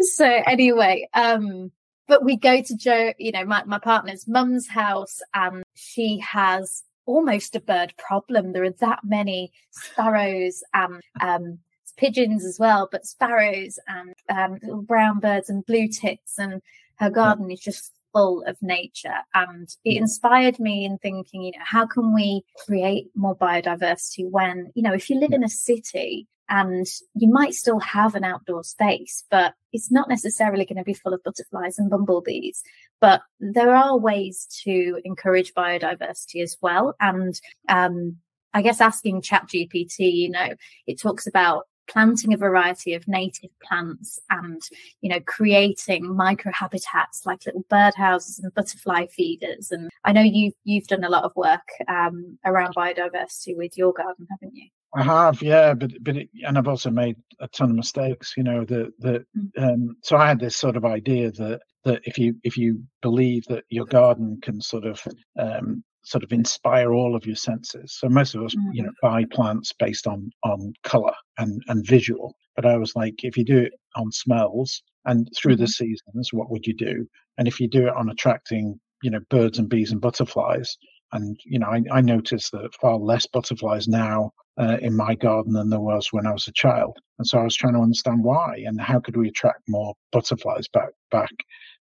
so 0.00 0.24
anyway, 0.24 1.08
um, 1.14 1.70
but 2.06 2.24
we 2.24 2.36
go 2.36 2.62
to 2.62 2.76
Joe, 2.76 3.12
you 3.18 3.32
know, 3.32 3.44
my, 3.44 3.64
my 3.64 3.78
partner's 3.78 4.28
mum's 4.28 4.68
house, 4.68 5.20
and 5.34 5.62
she 5.74 6.18
has 6.18 6.82
almost 7.06 7.56
a 7.56 7.60
bird 7.60 7.94
problem. 7.96 8.52
There 8.52 8.64
are 8.64 8.70
that 8.80 9.00
many 9.04 9.52
sparrows 9.70 10.62
and 10.72 11.00
um, 11.20 11.58
pigeons 11.96 12.44
as 12.44 12.58
well, 12.58 12.88
but 12.90 13.06
sparrows 13.06 13.78
and 13.86 14.14
um, 14.28 14.58
little 14.62 14.82
brown 14.82 15.20
birds 15.20 15.48
and 15.48 15.64
blue 15.64 15.88
tits. 15.88 16.38
And 16.38 16.60
her 16.96 17.10
garden 17.10 17.50
is 17.50 17.60
just 17.60 17.92
full 18.12 18.42
of 18.46 18.56
nature. 18.62 19.18
And 19.34 19.68
it 19.84 19.96
inspired 19.96 20.58
me 20.58 20.84
in 20.84 20.98
thinking, 20.98 21.42
you 21.42 21.52
know, 21.52 21.64
how 21.64 21.86
can 21.86 22.14
we 22.14 22.42
create 22.64 23.10
more 23.14 23.36
biodiversity 23.36 24.30
when, 24.30 24.72
you 24.74 24.82
know, 24.82 24.94
if 24.94 25.10
you 25.10 25.18
live 25.18 25.32
in 25.32 25.44
a 25.44 25.48
city, 25.48 26.28
and 26.48 26.86
you 27.14 27.30
might 27.30 27.54
still 27.54 27.80
have 27.80 28.14
an 28.14 28.24
outdoor 28.24 28.64
space, 28.64 29.24
but 29.30 29.54
it's 29.72 29.90
not 29.90 30.08
necessarily 30.08 30.64
going 30.64 30.78
to 30.78 30.84
be 30.84 30.94
full 30.94 31.14
of 31.14 31.22
butterflies 31.22 31.78
and 31.78 31.90
bumblebees. 31.90 32.62
But 33.00 33.22
there 33.40 33.74
are 33.74 33.98
ways 33.98 34.46
to 34.64 35.00
encourage 35.04 35.54
biodiversity 35.54 36.42
as 36.42 36.56
well. 36.60 36.94
And 37.00 37.40
um, 37.68 38.18
I 38.52 38.62
guess 38.62 38.80
asking 38.80 39.22
ChatGPT, 39.22 40.12
you 40.12 40.30
know, 40.30 40.54
it 40.86 41.00
talks 41.00 41.26
about 41.26 41.64
planting 41.86 42.32
a 42.32 42.36
variety 42.36 42.94
of 42.94 43.06
native 43.06 43.50
plants 43.62 44.18
and 44.30 44.62
you 45.00 45.10
know 45.10 45.20
creating 45.26 46.04
microhabitats 46.04 47.26
like 47.26 47.44
little 47.44 47.64
birdhouses 47.70 48.42
and 48.42 48.54
butterfly 48.54 49.06
feeders 49.06 49.70
and 49.70 49.90
i 50.04 50.12
know 50.12 50.22
you've 50.22 50.54
you've 50.64 50.86
done 50.86 51.04
a 51.04 51.10
lot 51.10 51.24
of 51.24 51.36
work 51.36 51.68
um, 51.88 52.38
around 52.44 52.74
biodiversity 52.74 53.56
with 53.56 53.76
your 53.76 53.92
garden 53.92 54.26
haven't 54.30 54.54
you 54.54 54.68
I 54.96 55.02
have, 55.02 55.42
yeah, 55.42 55.74
but 55.74 55.92
but 56.02 56.16
it, 56.16 56.28
and 56.46 56.56
I've 56.56 56.68
also 56.68 56.90
made 56.90 57.16
a 57.40 57.48
ton 57.48 57.70
of 57.70 57.76
mistakes. 57.76 58.34
You 58.36 58.44
know 58.44 58.64
that 58.64 58.92
that 59.00 59.24
mm. 59.36 59.62
um, 59.62 59.96
so 60.02 60.16
I 60.16 60.28
had 60.28 60.40
this 60.40 60.56
sort 60.56 60.76
of 60.76 60.84
idea 60.84 61.32
that 61.32 61.60
that 61.84 62.02
if 62.04 62.18
you 62.18 62.36
if 62.44 62.56
you 62.56 62.82
believe 63.02 63.44
that 63.48 63.64
your 63.68 63.86
garden 63.86 64.38
can 64.40 64.60
sort 64.60 64.84
of 64.84 65.02
um, 65.38 65.82
sort 66.04 66.22
of 66.22 66.32
inspire 66.32 66.92
all 66.92 67.16
of 67.16 67.26
your 67.26 67.36
senses. 67.36 67.96
So 67.98 68.08
most 68.08 68.34
of 68.34 68.42
us, 68.42 68.54
mm-hmm. 68.54 68.72
you 68.72 68.82
know, 68.82 68.90
mm-hmm. 69.02 69.06
buy 69.06 69.24
plants 69.30 69.72
based 69.72 70.06
on 70.06 70.30
on 70.44 70.72
color 70.84 71.14
and 71.38 71.62
and 71.68 71.86
visual. 71.86 72.34
But 72.54 72.66
I 72.66 72.76
was 72.76 72.94
like, 72.94 73.24
if 73.24 73.36
you 73.36 73.44
do 73.44 73.58
it 73.58 73.72
on 73.96 74.12
smells 74.12 74.82
and 75.06 75.28
through 75.36 75.54
mm-hmm. 75.54 75.62
the 75.62 75.68
seasons, 75.68 76.32
what 76.32 76.50
would 76.50 76.66
you 76.66 76.74
do? 76.74 77.06
And 77.36 77.48
if 77.48 77.58
you 77.58 77.68
do 77.68 77.88
it 77.88 77.94
on 77.94 78.10
attracting 78.10 78.78
you 79.02 79.10
know 79.10 79.20
birds 79.28 79.58
and 79.58 79.68
bees 79.68 79.92
and 79.92 80.00
butterflies 80.00 80.78
and 81.12 81.38
you 81.44 81.58
know 81.58 81.68
I, 81.68 81.82
I 81.92 82.00
noticed 82.00 82.52
that 82.52 82.74
far 82.74 82.96
less 82.98 83.26
butterflies 83.26 83.88
now 83.88 84.32
uh, 84.58 84.78
in 84.80 84.96
my 84.96 85.14
garden 85.14 85.52
than 85.52 85.70
there 85.70 85.80
was 85.80 86.12
when 86.12 86.26
I 86.26 86.32
was 86.32 86.46
a 86.46 86.52
child. 86.52 86.96
And 87.18 87.26
so 87.26 87.38
I 87.38 87.44
was 87.44 87.56
trying 87.56 87.74
to 87.74 87.80
understand 87.80 88.22
why 88.22 88.62
and 88.66 88.80
how 88.80 89.00
could 89.00 89.16
we 89.16 89.28
attract 89.28 89.62
more 89.68 89.94
butterflies 90.12 90.68
back 90.68 90.90
back. 91.10 91.32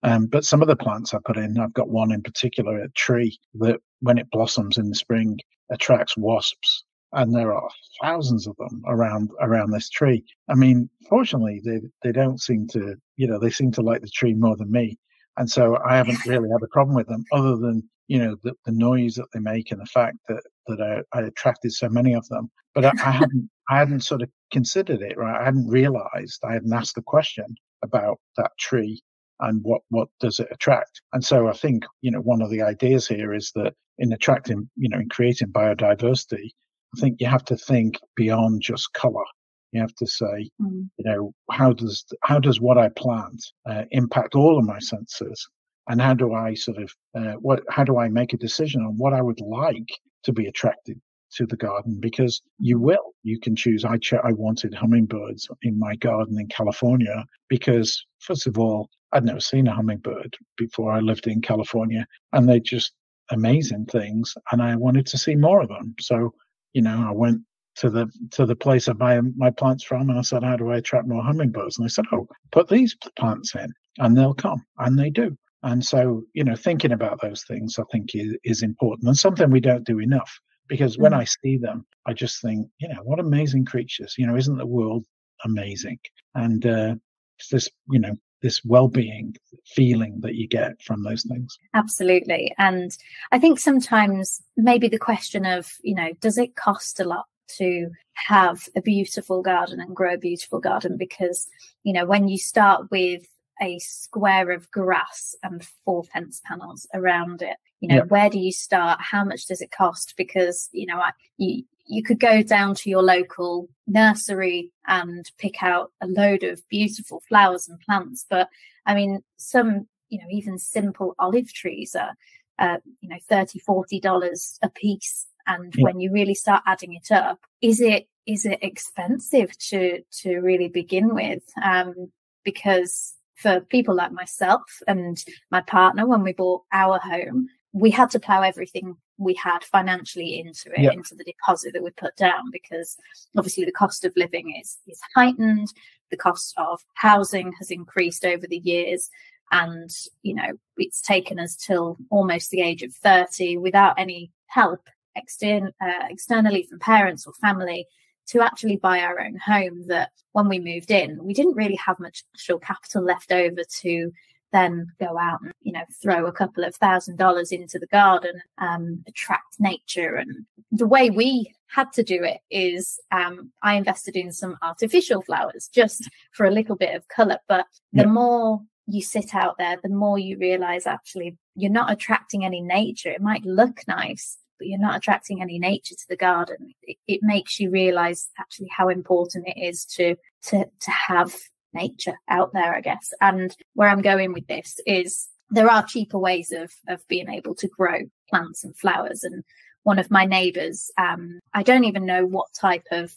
Um, 0.04 0.26
but 0.26 0.46
some 0.46 0.62
of 0.62 0.68
the 0.68 0.76
plants 0.76 1.14
I 1.14 1.20
put 1.24 1.38
in, 1.38 1.60
I've 1.60 1.74
got 1.74 1.90
one 1.90 2.12
in 2.12 2.22
particular, 2.24 2.82
a 2.82 2.90
tree 2.90 3.38
that 3.56 3.80
when 4.00 4.18
it 4.18 4.32
blossoms 4.32 4.78
in 4.78 4.90
the 4.90 4.96
spring 4.96 5.38
attracts 5.70 6.18
wasps. 6.18 6.86
And 7.14 7.36
there 7.36 7.54
are 7.54 7.70
thousands 8.02 8.48
of 8.48 8.56
them 8.56 8.82
around 8.88 9.32
around 9.42 9.72
this 9.72 9.90
tree. 9.90 10.24
I 10.50 10.56
mean, 10.56 10.90
fortunately, 11.10 11.62
they 11.64 11.82
they 12.04 12.14
don't 12.14 12.42
seem 12.42 12.68
to, 12.68 12.96
you 13.18 13.28
know, 13.28 13.38
they 13.38 13.50
seem 13.50 13.72
to 13.74 13.82
like 13.82 14.02
the 14.02 14.10
tree 14.10 14.34
more 14.34 14.56
than 14.56 14.72
me, 14.72 14.98
and 15.38 15.50
so 15.50 15.78
I 15.86 15.96
haven't 15.96 16.26
really 16.26 16.50
had 16.50 16.64
a 16.64 16.68
problem 16.68 16.96
with 16.96 17.08
them, 17.08 17.24
other 17.32 17.56
than 17.56 17.88
you 18.08 18.20
know 18.20 18.36
the, 18.44 18.54
the 18.66 18.72
noise 18.72 19.16
that 19.16 19.28
they 19.34 19.40
make 19.40 19.72
and 19.72 19.82
the 19.82 19.86
fact 19.86 20.18
that 20.28 20.44
that 20.68 20.82
I, 21.14 21.18
I 21.18 21.24
attracted 21.24 21.72
so 21.74 21.90
many 21.90 22.14
of 22.14 22.28
them. 22.28 22.52
But 22.76 22.86
I, 22.86 22.92
I 23.04 23.12
hadn't 23.22 23.50
I 23.70 23.78
hadn't 23.78 24.02
sort 24.02 24.22
of 24.22 24.30
considered 24.52 25.02
it 25.02 25.18
right. 25.18 25.40
I 25.40 25.46
hadn't 25.46 25.68
realized 25.68 26.44
I 26.44 26.54
hadn't 26.54 26.74
asked 26.74 26.96
the 26.96 27.02
question 27.02 27.56
about 27.84 28.20
that 28.38 28.52
tree 28.60 29.02
and 29.40 29.62
what 29.64 29.82
what 29.90 30.10
does 30.20 30.40
it 30.40 30.48
attract. 30.52 31.02
And 31.14 31.24
so 31.24 31.48
I 31.48 31.54
think 31.54 31.86
you 32.02 32.12
know 32.12 32.20
one 32.20 32.42
of 32.42 32.50
the 32.50 32.62
ideas 32.62 33.08
here 33.08 33.34
is 33.34 33.52
that 33.56 33.74
in 33.98 34.14
attracting 34.14 34.70
you 34.76 34.90
know 34.90 35.00
in 35.00 35.10
creating 35.10 35.50
biodiversity, 35.50 36.52
I 36.96 37.00
think 37.00 37.22
you 37.22 37.28
have 37.28 37.46
to 37.46 37.58
think 37.58 37.98
beyond 38.16 38.62
just 38.62 38.92
color. 38.94 39.26
You 39.72 39.82
have 39.82 39.96
to 39.96 40.08
say, 40.08 40.50
mm. 40.62 40.90
you 40.98 41.06
know, 41.06 41.34
how 41.50 41.74
does 41.74 42.06
how 42.24 42.40
does 42.40 42.60
what 42.60 42.78
I 42.78 42.90
plant 42.90 43.44
uh, 43.70 43.84
impact 43.92 44.36
all 44.36 44.58
of 44.58 44.66
my 44.66 44.80
senses? 44.80 45.48
and 45.88 46.02
how 46.02 46.14
do 46.14 46.34
I 46.34 46.54
sort 46.54 46.78
of 46.78 46.94
uh, 47.16 47.34
what 47.34 47.64
how 47.70 47.84
do 47.84 47.98
I 47.98 48.08
make 48.08 48.34
a 48.34 48.38
decision 48.38 48.82
on 48.82 48.98
what 48.98 49.14
I 49.14 49.22
would 49.22 49.42
like 49.42 49.90
to 50.24 50.34
be 50.34 50.46
attracted 50.46 51.00
to 51.34 51.46
the 51.46 51.58
garden 51.58 52.00
because 52.00 52.42
you 52.60 52.76
mm-hmm. 52.76 52.86
will 52.86 53.14
you 53.24 53.40
can 53.40 53.56
choose 53.56 53.86
I 53.86 53.98
ch- 53.98 54.14
I 54.14 54.32
wanted 54.34 54.74
hummingbirds 54.74 55.50
in 55.64 55.80
my 55.80 55.96
garden 55.96 56.40
in 56.40 56.48
California 56.48 57.26
because 57.50 58.06
first 58.20 58.48
of 58.48 58.58
all 58.58 58.90
I'd 59.12 59.26
never 59.26 59.40
seen 59.40 59.68
a 59.68 59.76
hummingbird 59.76 60.36
before 60.58 60.92
I 60.92 61.00
lived 61.00 61.28
in 61.28 61.42
California 61.42 62.06
and 62.34 62.48
they 62.48 62.60
just 62.60 62.94
amazing 63.32 63.86
things 63.86 64.36
and 64.52 64.62
I 64.62 64.76
wanted 64.76 65.06
to 65.08 65.18
see 65.18 65.36
more 65.36 65.62
of 65.62 65.70
them 65.70 65.96
so 66.00 66.34
you 66.74 66.82
know 66.82 67.06
I 67.08 67.12
went 67.12 67.42
to 67.78 67.90
the 67.90 68.10
to 68.32 68.46
the 68.46 68.56
place 68.56 68.88
I 68.88 68.94
buy 68.94 69.20
my 69.38 69.50
plants 69.50 69.84
from 69.84 70.10
and 70.10 70.20
I 70.20 70.22
said 70.22 70.44
how 70.44 70.58
do 70.58 70.72
I 70.72 70.78
attract 70.78 71.08
more 71.08 71.24
hummingbirds 71.24 71.78
and 71.78 71.86
they 71.86 71.90
said 71.90 72.06
oh 72.12 72.28
put 72.52 72.68
these 72.68 72.96
plants 73.18 73.56
in 73.56 73.72
and 74.00 74.18
they'll 74.18 74.34
come 74.34 74.66
and 74.78 75.00
they 75.00 75.10
do 75.10 75.38
and 75.64 75.86
so, 75.86 76.24
you 76.34 76.44
know, 76.44 76.56
thinking 76.56 76.92
about 76.92 77.22
those 77.22 77.44
things, 77.44 77.78
I 77.78 77.84
think 77.92 78.16
is, 78.16 78.36
is 78.44 78.64
important 78.64 79.08
and 79.08 79.18
something 79.18 79.52
we 79.52 79.60
don't 79.60 79.86
do 79.86 80.00
enough 80.00 80.32
because 80.68 80.98
when 80.98 81.12
mm. 81.12 81.20
I 81.20 81.26
see 81.26 81.58
them, 81.58 81.86
I 82.08 82.14
just 82.14 82.42
think, 82.42 82.68
you 82.80 82.88
know, 82.88 83.02
what 83.04 83.20
amazing 83.20 83.66
creatures, 83.66 84.16
you 84.18 84.26
know, 84.26 84.36
isn't 84.36 84.58
the 84.58 84.66
world 84.66 85.06
amazing? 85.46 86.00
And 86.34 86.66
uh, 86.66 86.96
it's 87.38 87.50
this, 87.50 87.70
you 87.90 88.00
know, 88.00 88.18
this 88.42 88.62
well-being 88.66 89.36
feeling 89.68 90.20
that 90.22 90.34
you 90.34 90.48
get 90.48 90.82
from 90.82 91.04
those 91.04 91.24
things 91.30 91.56
absolutely 91.76 92.52
and 92.58 92.98
i 93.32 93.38
think 93.38 93.60
sometimes 93.60 94.42
maybe 94.58 94.88
the 94.88 94.98
question 94.98 95.46
of 95.46 95.68
you 95.84 95.94
know 95.94 96.10
does 96.20 96.40
it 96.40 96.56
cost 96.56 97.00
a 97.00 97.04
lot 97.04 97.26
to 97.58 97.90
have 98.14 98.68
a 98.76 98.82
beautiful 98.82 99.42
garden 99.42 99.80
and 99.80 99.96
grow 99.96 100.14
a 100.14 100.18
beautiful 100.18 100.60
garden 100.60 100.98
because 100.98 101.48
you 101.84 101.94
know 101.94 102.06
when 102.06 102.28
you 102.28 102.38
start 102.38 102.90
with 102.92 103.26
a 103.62 103.80
square 103.80 104.52
of 104.52 104.70
grass 104.72 105.36
and 105.44 105.64
four 105.86 106.04
fence 106.04 106.42
panels 106.46 106.88
around 106.94 107.42
it. 107.42 107.58
You 107.80 107.88
know, 107.90 108.02
where 108.10 108.30
do 108.30 108.40
you 108.40 108.52
start? 108.52 109.00
How 109.02 109.24
much 109.24 109.46
does 109.48 109.62
it 109.62 109.72
cost? 109.72 110.16
Because, 110.18 110.70
you 110.72 110.86
know, 110.86 110.98
I, 110.98 111.12
you, 111.38 111.64
you 111.88 112.04
could 112.04 112.20
go 112.20 112.44
down 112.44 112.76
to 112.76 112.90
your 112.90 113.02
local 113.02 113.70
nursery 113.88 114.72
and 114.88 115.26
pick 115.40 115.64
out 115.64 115.92
a 116.00 116.08
load 116.08 116.44
of 116.44 116.68
beautiful 116.70 117.24
flowers 117.28 117.68
and 117.68 117.80
plants. 117.80 118.26
But 118.30 118.50
I 118.86 118.94
mean, 118.94 119.22
some, 119.38 119.88
you 120.10 120.20
know, 120.20 120.28
even 120.30 120.60
simple 120.60 121.16
olive 121.18 121.52
trees 121.54 121.96
are, 121.96 122.14
uh, 122.60 122.78
you 123.00 123.10
know, 123.10 123.18
30, 123.28 123.60
40 123.60 124.00
dollars 124.00 124.60
a 124.62 124.70
piece. 124.70 125.26
And 125.48 125.74
when 125.80 126.00
you 126.00 126.12
really 126.12 126.36
start 126.36 126.64
adding 126.66 126.94
it 126.94 127.12
up, 127.12 127.40
is 127.62 127.82
it, 127.82 128.08
is 128.26 128.46
it 128.46 128.60
expensive 128.62 129.58
to, 129.70 130.02
to 130.22 130.40
really 130.40 130.68
begin 130.68 131.14
with? 131.14 131.44
Um, 131.64 132.12
because 132.44 133.16
for 133.36 133.60
people 133.60 133.96
like 133.96 134.12
myself 134.12 134.62
and 134.88 135.24
my 135.50 135.62
partner 135.62 136.06
when 136.06 136.24
we 136.24 136.34
bought 136.34 136.64
our 136.72 137.00
home 137.00 137.48
we 137.74 137.90
had 137.90 138.10
to 138.10 138.20
plow 138.20 138.42
everything 138.42 138.96
we 139.18 139.34
had 139.34 139.64
financially 139.64 140.40
into 140.40 140.72
it 140.74 140.84
yep. 140.84 140.94
into 140.94 141.16
the 141.16 141.24
deposit 141.24 141.74
that 141.74 141.84
we 141.84 141.90
put 141.92 142.16
down 142.16 142.52
because 142.52 142.98
obviously 143.38 143.66
the 143.66 143.72
cost 143.72 144.06
of 144.06 144.14
living 144.16 144.56
is 144.60 144.78
is 144.88 145.00
heightened 145.16 145.68
the 146.12 146.18
cost 146.18 146.54
of 146.58 146.82
housing 146.96 147.52
has 147.58 147.72
increased 147.72 148.26
over 148.26 148.46
the 148.48 148.58
years 148.58 149.10
and 149.52 149.90
you 150.22 150.34
know 150.34 150.54
it's 150.78 151.02
taken 151.02 151.40
us 151.40 151.56
till 151.56 151.98
almost 152.10 152.52
the 152.52 152.62
age 152.62 152.84
of 152.84 152.94
30 152.94 153.58
without 153.58 153.98
any 153.98 154.32
help 154.48 154.82
extern- 155.16 155.74
uh, 155.82 156.08
externally 156.10 156.64
from 156.70 156.80
parents 156.80 157.26
or 157.26 157.34
family 157.34 157.88
to 158.28 158.42
actually 158.42 158.78
buy 158.78 159.00
our 159.00 159.20
own 159.20 159.36
home 159.38 159.88
that 159.88 160.12
when 160.32 160.48
we 160.48 160.60
moved 160.60 160.92
in, 160.92 161.24
we 161.24 161.34
didn't 161.34 161.56
really 161.56 161.76
have 161.76 162.00
much 162.00 162.24
actual 162.34 162.60
capital 162.60 163.04
left 163.04 163.32
over 163.32 163.62
to 163.82 164.12
then 164.52 164.88
go 165.00 165.18
out 165.18 165.42
and 165.42 165.54
you 165.62 165.72
know 165.72 165.84
throw 166.02 166.26
a 166.26 166.32
couple 166.32 166.64
of 166.64 166.76
thousand 166.76 167.18
dollars 167.18 167.52
into 167.52 167.80
the 167.80 167.88
garden 167.88 168.42
um 168.58 169.04
attract 169.08 169.60
nature. 169.60 170.16
And 170.16 170.46
the 170.72 170.88
way 170.88 171.10
we 171.10 171.54
had 171.68 171.92
to 171.94 172.04
do 172.04 172.22
it 172.24 172.40
is 172.50 173.00
um 173.12 173.52
i 173.62 173.76
invested 173.76 174.16
in 174.16 174.32
some 174.32 174.58
artificial 174.62 175.22
flowers 175.22 175.70
just 175.74 176.10
for 176.34 176.46
a 176.46 176.52
little 176.52 176.76
bit 176.76 176.96
of 176.96 177.08
color. 177.08 177.38
But 177.48 177.66
the 177.94 178.08
more 178.08 178.62
you 178.88 179.02
sit 179.02 179.34
out 179.34 179.58
there 179.58 179.78
the 179.82 179.90
more 179.90 180.20
you 180.20 180.38
realize 180.38 180.86
actually 180.86 181.38
you're 181.56 181.72
not 181.72 181.92
attracting 181.92 182.44
any 182.46 182.62
nature. 182.62 183.10
It 183.10 183.22
might 183.22 183.46
look 183.46 183.82
nice 183.88 184.38
but 184.62 184.68
you're 184.68 184.80
not 184.80 184.96
attracting 184.96 185.42
any 185.42 185.58
nature 185.58 185.96
to 185.96 186.08
the 186.08 186.16
garden, 186.16 186.72
it, 186.84 186.98
it 187.08 187.22
makes 187.24 187.60
you 187.60 187.72
realize 187.72 188.30
actually 188.40 188.70
how 188.70 188.90
important 188.90 189.48
it 189.48 189.60
is 189.60 189.86
to 189.86 190.16
to 190.44 190.66
to 190.82 190.92
have 190.92 191.34
nature 191.74 192.14
out 192.30 192.54
there, 192.54 192.76
I 192.76 192.82
guess. 192.82 193.12
And 193.22 193.56
where 193.74 193.90
I'm 193.90 194.04
going 194.04 194.34
with 194.34 194.46
this 194.46 194.80
is 194.86 195.30
there 195.50 195.68
are 195.70 195.84
cheaper 195.84 196.20
ways 196.20 196.52
of 196.52 196.72
of 196.88 197.08
being 197.08 197.28
able 197.28 197.56
to 197.56 197.68
grow 197.68 198.02
plants 198.30 198.64
and 198.64 198.78
flowers. 198.78 199.24
And 199.24 199.44
one 199.82 199.98
of 199.98 200.12
my 200.12 200.26
neighbours, 200.26 200.92
um, 200.96 201.40
I 201.56 201.64
don't 201.64 201.86
even 201.86 202.06
know 202.06 202.24
what 202.28 202.54
type 202.54 202.86
of 202.92 203.16